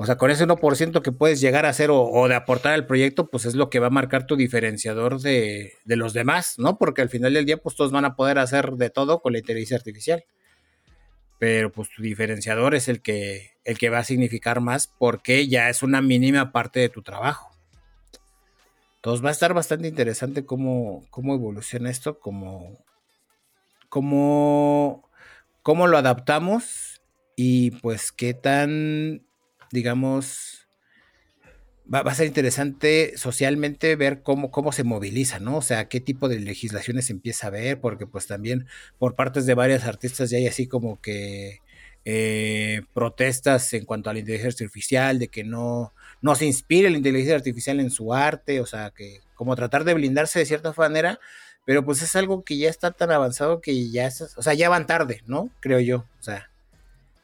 [0.01, 3.29] O sea, con ese 1% que puedes llegar a hacer o, de aportar al proyecto,
[3.29, 6.77] pues es lo que va a marcar tu diferenciador de, los demás, ¿no?
[6.77, 9.39] Porque al final del día, pues todos van a poder hacer de todo con la
[9.39, 10.23] inteligencia artificial.
[11.37, 15.67] Pero pues tu diferenciador es el que, el que va a significar más porque ya
[15.69, 17.49] es una mínima parte de tu trabajo.
[18.95, 22.77] Entonces va a estar bastante interesante cómo, cómo evoluciona esto, cómo,
[23.89, 25.09] cómo,
[25.63, 27.01] cómo lo adaptamos
[27.35, 29.23] y pues qué tan
[29.71, 30.67] digamos,
[31.91, 35.57] va, a ser interesante socialmente ver cómo, cómo se moviliza, ¿no?
[35.57, 38.67] O sea, qué tipo de legislaciones empieza a ver, porque pues también
[38.97, 41.59] por partes de varios artistas ya hay así como que
[42.05, 46.97] eh, protestas en cuanto a la inteligencia artificial, de que no, no se inspire la
[46.97, 51.19] inteligencia artificial en su arte, o sea, que como tratar de blindarse de cierta manera,
[51.69, 54.69] pero pues es algo que ya está tan avanzado que ya es, o sea, ya
[54.69, 55.51] van tarde, ¿no?
[55.59, 56.49] Creo yo, o sea,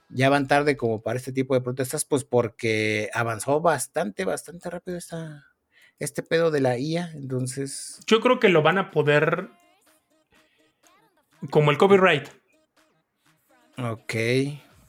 [0.09, 4.99] ya van tarde como para este tipo de protestas, pues porque avanzó bastante, bastante rápido
[4.99, 5.47] esta,
[5.97, 8.01] este pedo de la IA, entonces...
[8.05, 9.49] Yo creo que lo van a poder...
[11.49, 12.27] Como el copyright.
[13.79, 14.13] Ok.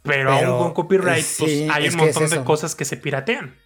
[0.02, 3.56] Pero, aún con copyright, pues hay un montón de cosas que se piratean.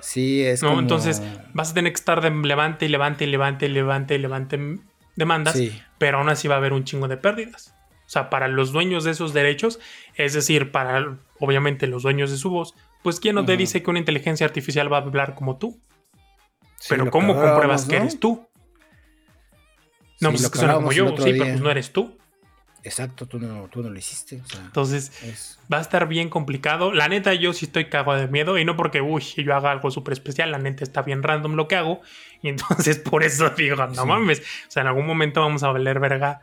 [0.00, 0.78] Sí, es ¿no?
[0.78, 1.22] Entonces
[1.54, 4.82] vas a tener que estar de levante y levante y levante y levante y levante
[5.16, 5.58] demandas,
[5.98, 7.74] pero aún así va a haber un chingo de pérdidas.
[8.06, 9.80] O sea, para los dueños de esos derechos,
[10.14, 13.90] es decir, para obviamente los dueños de su voz, pues ¿quién no te dice que
[13.90, 15.80] una inteligencia artificial va a hablar como tú?
[16.88, 18.46] pero ¿cómo compruebas que eres tú?
[20.20, 22.16] No, pues es que suena como yo, sí, pero pues no eres tú.
[22.84, 24.42] Exacto, tú no, tú no lo hiciste.
[24.64, 26.92] Entonces, va a estar bien complicado.
[26.92, 28.58] La neta, yo sí estoy cagado de miedo.
[28.58, 30.50] Y no porque, uy, yo haga algo súper especial.
[30.50, 32.00] La neta está bien random lo que hago.
[32.42, 34.40] Y entonces, por eso digo, no mames.
[34.40, 36.40] O sea, en algún momento vamos a valer verga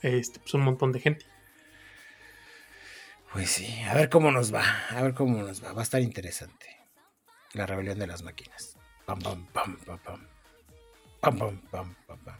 [0.00, 1.26] este, pues, un montón de gente.
[3.32, 4.64] Pues sí, a ver cómo nos va.
[4.90, 5.72] A ver cómo nos va.
[5.72, 6.66] Va a estar interesante.
[7.52, 8.76] La rebelión de las máquinas.
[9.04, 10.31] Pam, pam, pam, pam, pam.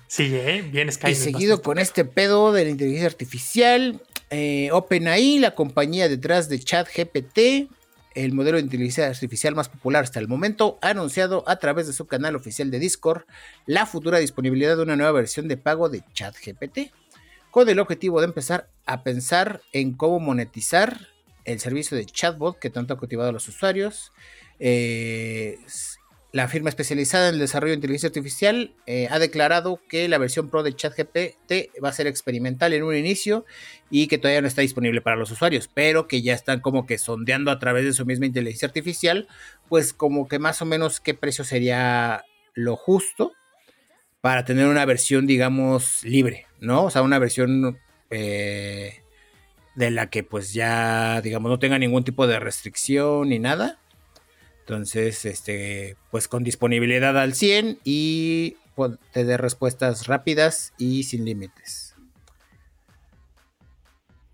[0.08, 0.62] Sí, ¿eh?
[0.70, 1.16] bien Skynet.
[1.16, 6.58] Y seguido con este pedo de la inteligencia artificial, eh, OpenAI, la compañía detrás de
[6.58, 7.70] ChatGPT,
[8.14, 11.92] el modelo de inteligencia artificial más popular hasta el momento, ha anunciado a través de
[11.92, 13.22] su canal oficial de Discord
[13.66, 16.92] la futura disponibilidad de una nueva versión de pago de ChatGPT,
[17.50, 21.08] con el objetivo de empezar a pensar en cómo monetizar
[21.44, 24.12] el servicio de chatbot que tanto ha cultivado a los usuarios.
[24.58, 25.58] Eh,
[26.32, 30.48] la firma especializada en el desarrollo de inteligencia artificial eh, ha declarado que la versión
[30.48, 33.44] Pro de ChatGPT va a ser experimental en un inicio
[33.90, 36.96] y que todavía no está disponible para los usuarios, pero que ya están como que
[36.96, 39.28] sondeando a través de su misma inteligencia artificial,
[39.68, 42.24] pues como que más o menos qué precio sería
[42.54, 43.32] lo justo
[44.22, 46.84] para tener una versión, digamos, libre, ¿no?
[46.84, 47.78] O sea, una versión
[48.08, 49.02] eh,
[49.74, 53.81] de la que pues ya, digamos, no tenga ningún tipo de restricción ni nada
[54.62, 61.24] entonces, este, pues con disponibilidad al 100 y pues, te dé respuestas rápidas y sin
[61.24, 61.94] límites.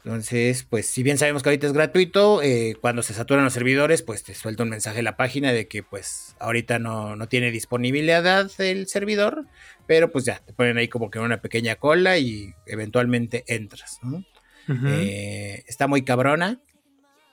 [0.04, 4.02] Entonces, pues si bien sabemos que ahorita es gratuito, eh, cuando se saturan los servidores,
[4.02, 8.50] pues te suelta un mensaje en la página de que pues ahorita no, tiene disponibilidad
[8.58, 9.46] el servidor,
[9.86, 13.98] pero pues ya, te ponen ahí como que una pequeña cola y eventualmente entras.
[14.86, 16.60] Eh, está muy cabrona.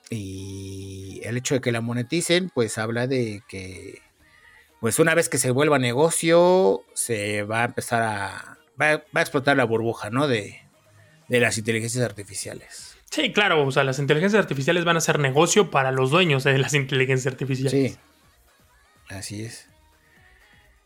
[0.09, 4.01] Y el hecho de que la moneticen, pues habla de que,
[4.79, 9.57] pues una vez que se vuelva negocio, se va a empezar a, va, a explotar
[9.57, 10.27] la burbuja, ¿no?
[10.27, 10.61] De,
[11.27, 12.97] de las inteligencias artificiales.
[13.09, 16.57] Sí, claro, o sea, las inteligencias artificiales van a ser negocio para los dueños de
[16.57, 17.71] las inteligencias artificiales.
[17.71, 17.97] Sí,
[19.09, 19.69] así es.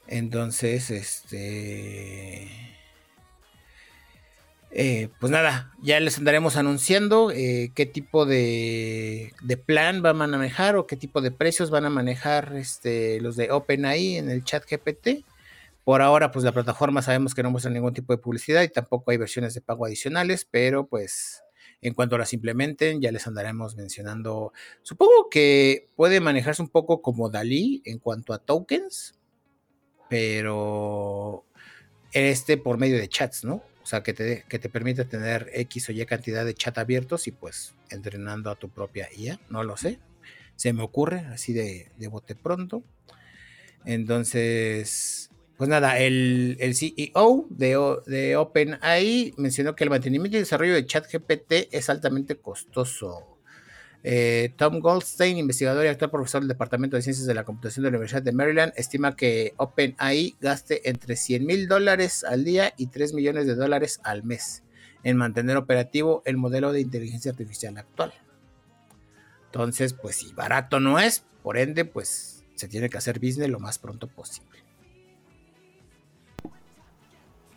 [0.07, 2.78] Entonces, este...
[4.72, 9.34] Eh, pues nada, ya les andaremos anunciando eh, qué tipo de,
[9.65, 13.51] plan van a manejar o qué tipo de precios van a manejar este, los de
[13.51, 15.26] OpenAI en el chat GPT.
[15.84, 19.09] Por ahora, pues la plataforma sabemos que no muestra ningún tipo de publicidad y tampoco
[19.09, 21.43] hay versiones de pago adicionales, pero pues
[21.82, 24.53] en cuanto las implementen ya les andaremos mencionando.
[24.84, 29.20] Supongo que puede manejarse un poco como Dalí en cuanto a tokens,
[30.09, 31.45] pero
[32.11, 33.63] este por medio de chats, ¿no?
[33.89, 37.25] O sea, que te, que te permite tener X o Y cantidad de chat abiertos
[37.25, 39.97] y pues entrenando a tu propia IA, no lo sé.
[40.57, 42.83] Se me ocurre así de, de bote pronto.
[43.85, 50.75] Entonces, pues nada, el, el CEO de, de OpenAI mencionó que el mantenimiento y desarrollo
[50.75, 53.38] de ChatGPT es altamente costoso.
[54.04, 57.91] Eh, Tom Goldstein, investigador y actual profesor del Departamento de Ciencias de la Computación de
[57.91, 62.88] la Universidad de Maryland, estima que OpenAI gaste entre 100 mil dólares al día y
[62.88, 64.64] 3 millones de dólares al mes
[65.04, 68.14] en mantener operativo el modelo de inteligencia artificial actual.
[69.45, 73.60] Entonces, pues si barato no es, por ende, pues se tiene que hacer business lo
[73.60, 74.60] más pronto posible.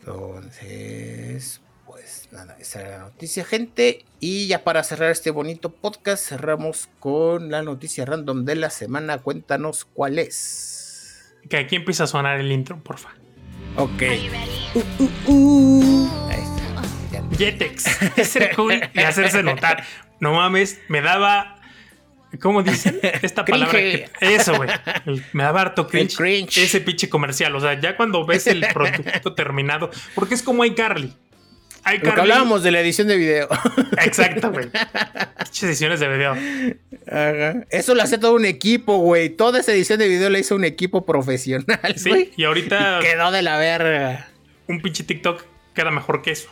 [0.01, 1.61] Entonces,
[2.03, 4.05] pues nada, esa era la noticia, gente.
[4.18, 9.18] Y ya para cerrar este bonito podcast, cerramos con la noticia random de la semana.
[9.18, 11.32] Cuéntanos cuál es.
[11.48, 13.11] Que aquí empieza a sonar el intro, porfa.
[13.76, 14.03] Ok.
[14.74, 16.28] Uh, uh, uh.
[16.28, 17.36] Ahí está.
[17.38, 17.86] Jetex.
[18.18, 19.84] Es ser cool y hacerse notar.
[20.18, 21.61] No mames, me daba.
[22.40, 22.98] ¿Cómo dicen?
[23.22, 23.78] Esta palabra.
[24.20, 24.70] eso, güey.
[25.32, 27.55] Me daba harto cringe, cringe, Ese pinche comercial.
[27.55, 29.90] O sea, ya cuando ves el producto terminado.
[30.14, 31.14] Porque es como iCarly.
[31.84, 33.48] Lo que hablábamos de la edición de video.
[34.04, 34.66] Exacto, güey.
[34.66, 36.32] Muchas ediciones de video.
[37.06, 37.64] Ajá.
[37.70, 39.30] Eso lo hace todo un equipo, güey.
[39.30, 41.94] Toda esa edición de video la hizo un equipo profesional.
[41.96, 43.00] Sí, y ahorita.
[43.00, 44.28] quedó de la verga.
[44.68, 46.48] Un pinche TikTok queda mejor que eso.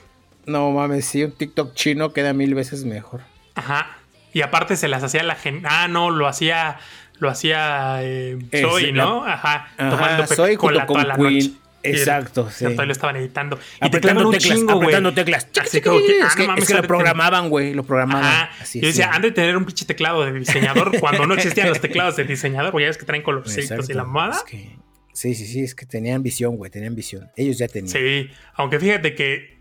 [0.46, 3.20] No mames, sí, un TikTok chino queda mil veces mejor.
[3.54, 3.98] Ajá.
[4.32, 5.66] Y aparte se las hacía la gente.
[5.70, 6.78] Ah, no, lo hacía.
[7.18, 9.26] Lo hacía eh, Soy, ¿no?
[9.26, 9.68] Ajá.
[9.76, 11.59] Tomando soy junto con la Queen.
[11.82, 12.64] Exacto, sí.
[12.64, 13.58] lo estaban editando.
[13.80, 15.48] Y apretando teclas, chingo, apretando teclas.
[15.60, 18.48] Así como que, es, que, es que lo programaban, güey, lo programaban.
[18.60, 21.80] Así, Yo decía, han de tener un pinche teclado de diseñador cuando no existían los
[21.80, 24.36] teclados de diseñador, güey, ya ves que traen colorcitos y la moda.
[24.36, 24.76] Es que,
[25.12, 27.30] sí, sí, sí, es que tenían visión, güey, tenían visión.
[27.36, 27.88] Ellos ya tenían.
[27.88, 29.60] Sí, aunque fíjate que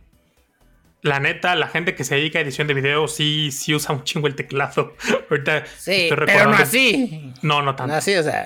[1.01, 4.03] la neta, la gente que se dedica a edición de video sí, sí usa un
[4.03, 4.95] chingo el teclado.
[5.29, 7.33] Ahorita sí, pero no así.
[7.41, 7.95] No, no tanto.
[7.95, 8.45] así, o sea...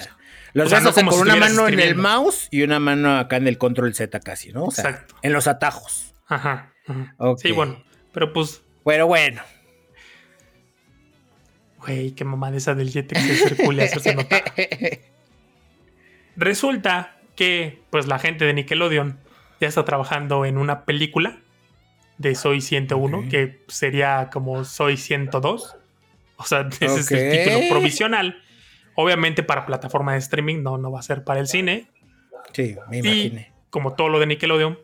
[0.53, 3.93] Los o con una mano en el mouse y una mano acá en el control
[3.95, 4.65] Z casi, ¿no?
[4.65, 5.15] Exacto.
[5.23, 6.13] En los atajos.
[6.27, 6.73] Ajá.
[7.37, 7.83] Sí, bueno.
[8.13, 8.63] Pero pues.
[8.85, 9.41] Pero bueno.
[11.79, 14.41] Güey, qué mamada esa del circula, eso se nota.
[16.35, 19.19] Resulta que, pues, la gente de Nickelodeon
[19.59, 21.39] ya está trabajando en una película
[22.17, 25.75] de Soy 101, que sería como Soy 102.
[26.37, 28.41] O sea, ese es el título provisional.
[28.95, 31.87] Obviamente para plataforma de streaming, no, no va a ser para el cine.
[32.51, 33.51] Sí, me imaginé.
[33.69, 34.77] como todo lo de Nickelodeon,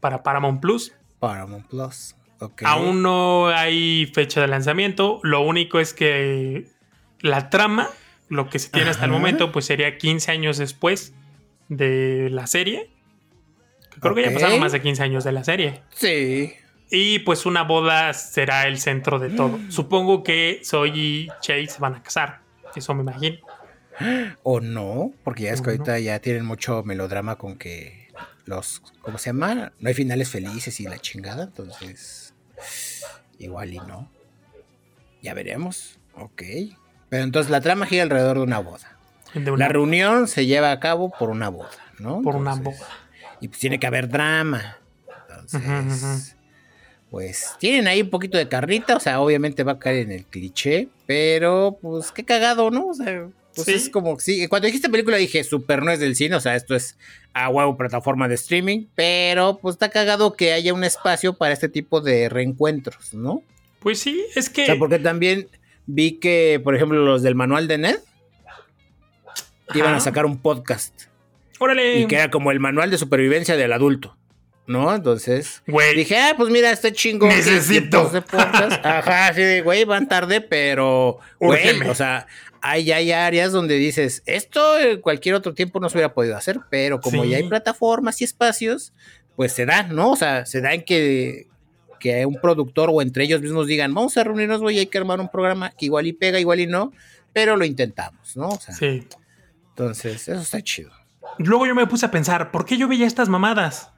[0.00, 0.92] para Paramount Plus.
[1.18, 2.14] Paramount Plus.
[2.38, 2.66] Okay.
[2.66, 5.20] Aún no hay fecha de lanzamiento.
[5.22, 6.66] Lo único es que
[7.20, 7.88] la trama,
[8.28, 11.12] lo que se tiene hasta el momento, pues sería 15 años después
[11.68, 12.90] de la serie.
[14.00, 15.82] Creo que ya pasaron más de 15 años de la serie.
[15.90, 16.54] Sí.
[16.90, 19.58] Y pues una boda será el centro de todo.
[19.68, 22.40] Supongo que Zoe y Chase se van a casar.
[22.74, 23.38] Eso me imagino.
[24.42, 28.08] O no, porque ya es que ahorita ya tienen mucho melodrama con que
[28.46, 29.72] los, ¿cómo se llama?
[29.78, 32.34] No hay finales felices y la chingada, entonces
[33.38, 34.10] igual y no.
[35.22, 36.42] Ya veremos, ok.
[37.08, 38.96] Pero entonces la trama gira alrededor de una boda.
[39.34, 42.22] La reunión se lleva a cabo por una boda, ¿no?
[42.22, 42.88] Por una boda.
[43.40, 44.78] Y pues tiene que haber drama.
[45.28, 46.36] Entonces,
[47.10, 50.24] pues tienen ahí un poquito de carrita, o sea, obviamente va a caer en el
[50.24, 52.88] cliché, pero pues qué cagado, ¿no?
[52.88, 56.36] O sea, pues es como, sí, cuando dijiste película dije, super no es del cine,
[56.36, 56.96] o sea, esto es
[57.32, 61.68] a huevo plataforma de streaming, pero pues está cagado que haya un espacio para este
[61.68, 63.42] tipo de reencuentros, ¿no?
[63.80, 64.62] Pues sí, es que...
[64.62, 65.48] O sea, porque también
[65.86, 67.98] vi que, por ejemplo, los del manual de Ned
[69.74, 71.04] iban a sacar un podcast.
[71.58, 72.00] Órale.
[72.00, 74.16] Y que era como el manual de supervivencia del adulto.
[74.70, 74.94] ¿No?
[74.94, 75.62] Entonces
[75.96, 77.26] dije, ah, pues mira, este chingo.
[77.26, 78.08] Necesito.
[78.08, 78.22] De
[78.84, 82.28] Ajá, sí, güey, van tarde, pero, güey, o sea,
[82.62, 86.60] hay, hay áreas donde dices, esto en cualquier otro tiempo no se hubiera podido hacer,
[86.70, 88.92] pero como ya hay plataformas y espacios,
[89.34, 90.12] pues se da, ¿no?
[90.12, 91.48] O sea, se da en que,
[91.98, 95.20] que un productor o entre ellos mismos digan, vamos a reunirnos, güey, hay que armar
[95.20, 96.92] un programa que igual y pega, igual y no,
[97.32, 98.50] pero lo intentamos, ¿no?
[98.50, 99.04] O sea, sí.
[99.70, 100.92] Entonces, eso está chido.
[101.38, 103.90] Luego yo me puse a pensar, ¿por qué yo veía estas mamadas?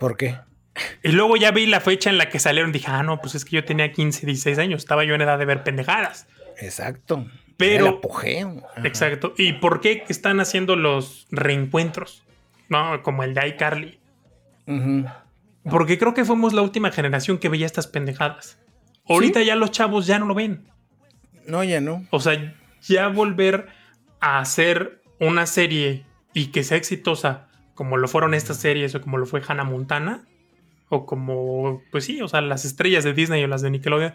[0.00, 0.38] ¿Por qué?
[1.02, 2.72] Y luego ya vi la fecha en la que salieron.
[2.72, 4.80] Dije, ah, no, pues es que yo tenía 15, 16 años.
[4.80, 6.26] Estaba yo en edad de ver pendejadas.
[6.58, 7.26] Exacto.
[7.58, 7.86] Pero.
[7.86, 8.62] El apogeo.
[8.82, 9.34] Exacto.
[9.36, 12.24] ¿Y por qué están haciendo los reencuentros?
[12.70, 13.02] ¿No?
[13.02, 14.00] Como el de iCarly.
[15.68, 18.58] Porque creo que fuimos la última generación que veía estas pendejadas.
[19.06, 20.70] Ahorita ya los chavos ya no lo ven.
[21.46, 22.06] No, ya no.
[22.10, 23.68] O sea, ya volver
[24.20, 27.49] a hacer una serie y que sea exitosa
[27.80, 30.26] como lo fueron estas series o como lo fue Hannah Montana
[30.90, 34.12] o como, pues sí, o sea, las estrellas de Disney o las de Nickelodeon,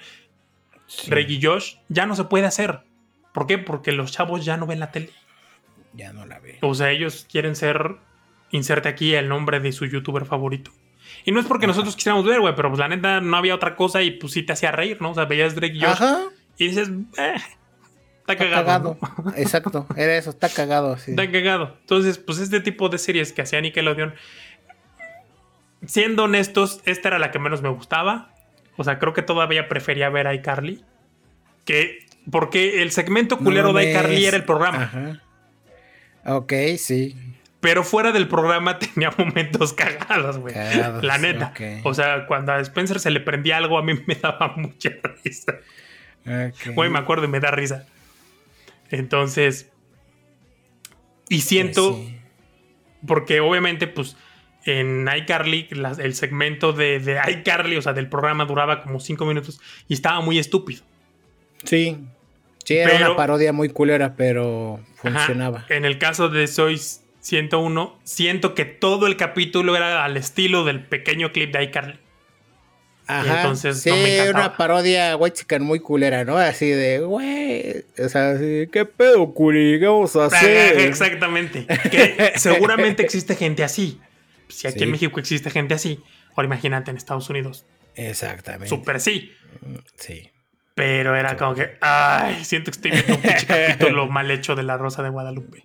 [1.07, 2.82] Reggie Josh, ya no se puede hacer.
[3.34, 3.57] ¿Por qué?
[3.57, 5.09] Porque los chavos ya no ven la tele.
[5.93, 6.57] Ya no la ven.
[6.61, 7.95] O sea, ellos quieren ser,
[8.51, 10.70] inserte aquí el nombre de su youtuber favorito.
[11.26, 13.76] Y no es porque nosotros quisiéramos ver, güey, pero pues la neta no había otra
[13.76, 15.09] cosa y pues sí te hacía reír, ¿no?
[15.09, 17.34] O sea, veías Drake Josh y dices, eh,
[18.28, 18.97] Está, cagado.
[19.36, 20.97] Exacto, era eso, está cagado.
[20.97, 21.11] Sí.
[21.11, 21.78] Está cagado.
[21.82, 24.15] Entonces, pues este tipo de series que hacía Nickelodeon,
[25.86, 28.34] siendo honestos, esta era la que menos me gustaba.
[28.78, 30.84] O sea, creo que todavía prefería ver a iCarly.
[31.65, 31.99] Que,
[32.32, 34.84] porque el segmento culero de iCarly era el programa.
[34.84, 35.21] Ajá.
[36.26, 37.15] Ok, sí.
[37.59, 40.53] Pero fuera del programa tenía momentos cagados, güey.
[41.01, 41.53] La neta.
[41.84, 44.89] O sea, cuando a Spencer se le prendía algo, a mí me daba mucha
[45.23, 45.57] risa.
[46.73, 47.86] Güey, me acuerdo y me da risa.
[48.89, 49.71] Entonces,
[51.29, 52.15] y siento, pues
[53.05, 54.15] porque obviamente, pues,
[54.65, 55.67] en iCarly,
[55.99, 60.21] el segmento de, de, iCarly, o sea, del programa duraba como cinco minutos y estaba
[60.21, 60.83] muy estúpido.
[61.63, 61.97] Sí,
[62.63, 65.65] sí, era una parodia muy culera, pero funcionaba.
[65.69, 66.79] en el caso de Soy
[67.19, 71.99] 101, siento que todo el capítulo era al estilo del pequeño clip de iCarly.
[73.08, 73.38] Ajá.
[73.38, 73.91] entonces sí,
[74.30, 76.38] una parodia white muy culera, ¿no?
[76.38, 79.80] Así de, güey, o sea, así, ¿qué pedo, culi?
[79.80, 80.80] ¿Qué vamos a hacer?
[80.82, 81.68] Exactamente.
[81.91, 83.99] Que seguramente existe gente así.
[84.47, 86.03] Si aquí en México existe gente así,
[86.36, 87.66] ahora imagínate en Estados Unidos.
[87.95, 88.68] Exactamente.
[88.68, 89.32] Súper sí.
[89.97, 90.32] Sí.
[90.76, 94.64] Pero era como que, ay, siento que estoy viendo un pinche capítulo mal hecho de
[94.64, 95.64] La Rosa de Guadalupe.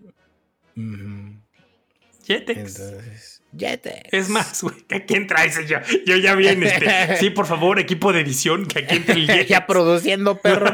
[2.24, 3.39] Jetex.
[3.52, 5.78] Es más, güey, ¿a quién traes yo?
[6.06, 7.16] Yo ya viene este.
[7.20, 9.48] Sí, por favor, equipo de edición, que aquí entre el Jetex.
[9.50, 10.72] Ya produciendo, perro.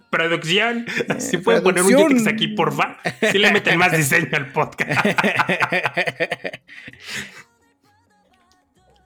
[0.10, 0.86] Producción.
[1.18, 2.98] Si pueden poner un Jetex aquí, porfa.
[3.30, 5.06] Si le meten más diseño al podcast.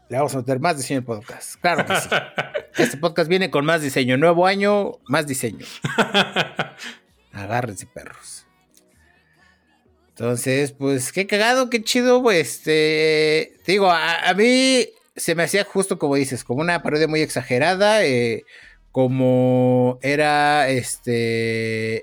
[0.09, 1.61] Le vamos a meter más diseño al podcast.
[1.61, 2.09] Claro que sí.
[2.79, 4.17] Este podcast viene con más diseño.
[4.17, 5.67] Nuevo año, más diseño.
[7.33, 8.47] Agárrense, perros.
[10.21, 12.23] Entonces, pues qué cagado, qué chido.
[12.23, 17.23] Pues, este, digo, a, mí se me hacía justo como dices, como una parodia muy
[17.23, 18.05] exagerada.
[18.05, 18.45] Eh,
[18.93, 22.03] como era, este,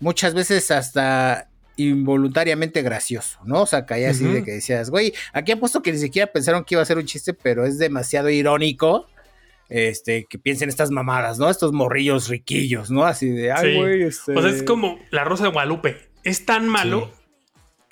[0.00, 3.62] muchas veces hasta involuntariamente gracioso, ¿no?
[3.62, 6.76] O sea, caía así de que decías, güey, aquí apuesto que ni siquiera pensaron que
[6.76, 9.06] iba a ser un chiste, pero es demasiado irónico.
[9.68, 11.50] Este, que piensen estas mamadas, ¿no?
[11.50, 13.04] Estos morrillos riquillos, ¿no?
[13.04, 14.34] Así de, ay, güey, este...
[14.34, 16.08] O sea, es como la Rosa de Guadalupe.
[16.22, 17.10] Es tan malo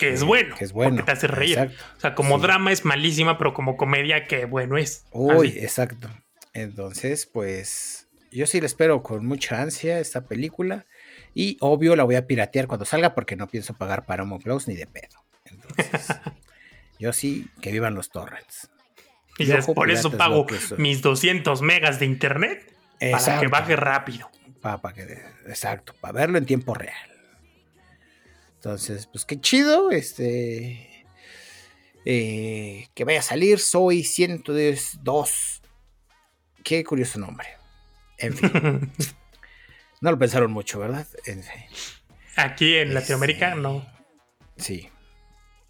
[0.03, 0.57] que es bueno.
[0.57, 0.97] Que es bueno.
[0.97, 1.59] Porque te hace reír.
[1.97, 5.05] O sea, como drama es malísima, pero como comedia, que bueno es.
[5.13, 6.09] Uy, exacto.
[6.53, 10.87] Entonces, pues, yo sí le espero con mucha ansia esta película.
[11.35, 14.75] Y obvio la voy a piratear cuando salga porque no pienso pagar para Plus ni
[14.75, 15.25] de pedo.
[15.45, 16.09] Entonces,
[16.99, 18.71] yo sí, que vivan los torrents.
[19.39, 20.47] Y por eso pago
[20.77, 24.31] mis 200 megas de internet para que baje rápido.
[24.61, 25.03] Para, que,
[25.47, 27.12] exacto, para verlo en tiempo real.
[28.63, 31.05] Entonces, pues qué chido, este...
[32.05, 35.63] Eh, que vaya a salir, soy 102.
[36.63, 37.49] Qué curioso nombre.
[38.19, 38.93] En fin.
[40.01, 41.07] No lo pensaron mucho, ¿verdad?
[42.35, 43.87] Aquí en Latinoamérica no.
[44.57, 44.89] Sí,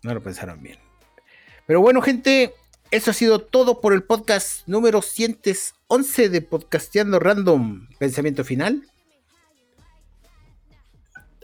[0.03, 0.78] no lo pensaron bien.
[1.66, 2.55] Pero bueno, gente,
[2.90, 7.90] eso ha sido todo por el podcast número 111 de Podcasteando Random.
[7.99, 8.90] Pensamiento final.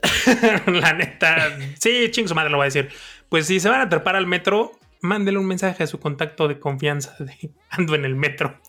[0.67, 2.89] La neta, sí, ching su madre lo voy a decir.
[3.29, 4.71] Pues si se van a trepar al metro,
[5.01, 8.59] mándele un mensaje a su contacto de confianza de ando en el metro.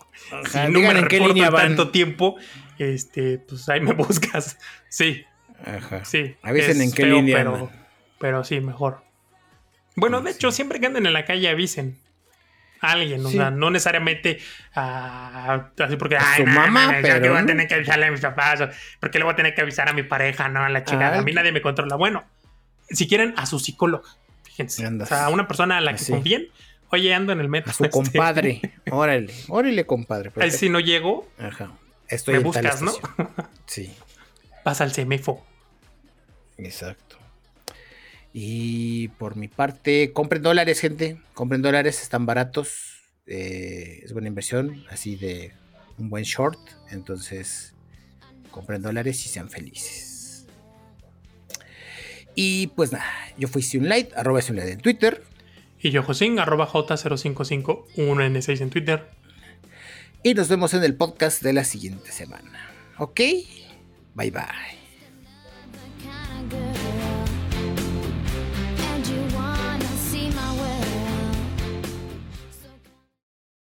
[0.49, 2.37] si no me en qué línea tanto tiempo,
[2.77, 4.57] este, pues ahí me buscas.
[4.89, 5.25] Sí.
[5.65, 6.05] Ajá.
[6.05, 6.35] Sí.
[6.41, 7.37] Avisen en qué línea.
[7.37, 7.71] Pero,
[8.19, 9.03] pero, sí, mejor.
[9.95, 11.97] Bueno, de hecho, siempre que anden en la calle avisen.
[12.81, 14.39] Alguien, o sea, no necesariamente
[14.73, 18.21] a, así porque a su mamá, pero yo voy a tener que avisarle a mis
[18.21, 18.63] papás,
[18.99, 21.19] porque le voy a tener que avisar a mi pareja, no a la chica.
[21.19, 21.95] A mí nadie me controla.
[21.95, 22.23] Bueno,
[22.89, 24.03] si quieren, a su psicólogo.
[24.43, 24.85] Fíjense.
[24.87, 26.47] O sea, a una persona a la que confíen.
[26.89, 27.71] Oye, ando en el metro.
[27.71, 28.61] A su este, compadre.
[28.91, 30.31] órale, órale, compadre.
[30.37, 31.29] Ahí si no llego.
[31.39, 31.71] Ajá.
[32.07, 32.91] Estoy me buscas, ¿no?
[33.65, 33.95] sí.
[34.63, 35.45] Pasa al CEMEFO.
[36.57, 37.17] Exacto.
[38.33, 41.21] Y por mi parte, compren dólares, gente.
[41.33, 43.01] Compren dólares, están baratos.
[43.25, 45.53] Eh, es buena inversión, así de
[45.97, 46.59] un buen short.
[46.89, 47.73] Entonces,
[48.51, 50.47] compren dólares y sean felices.
[52.35, 55.23] Y pues nada, yo fui Sunlight, arroba Sunlight en Twitter.
[55.79, 59.09] Y yo Josín, arroba J0551N6 en Twitter.
[60.23, 62.69] Y nos vemos en el podcast de la siguiente semana.
[62.97, 63.19] ¿Ok?
[64.13, 64.80] Bye bye.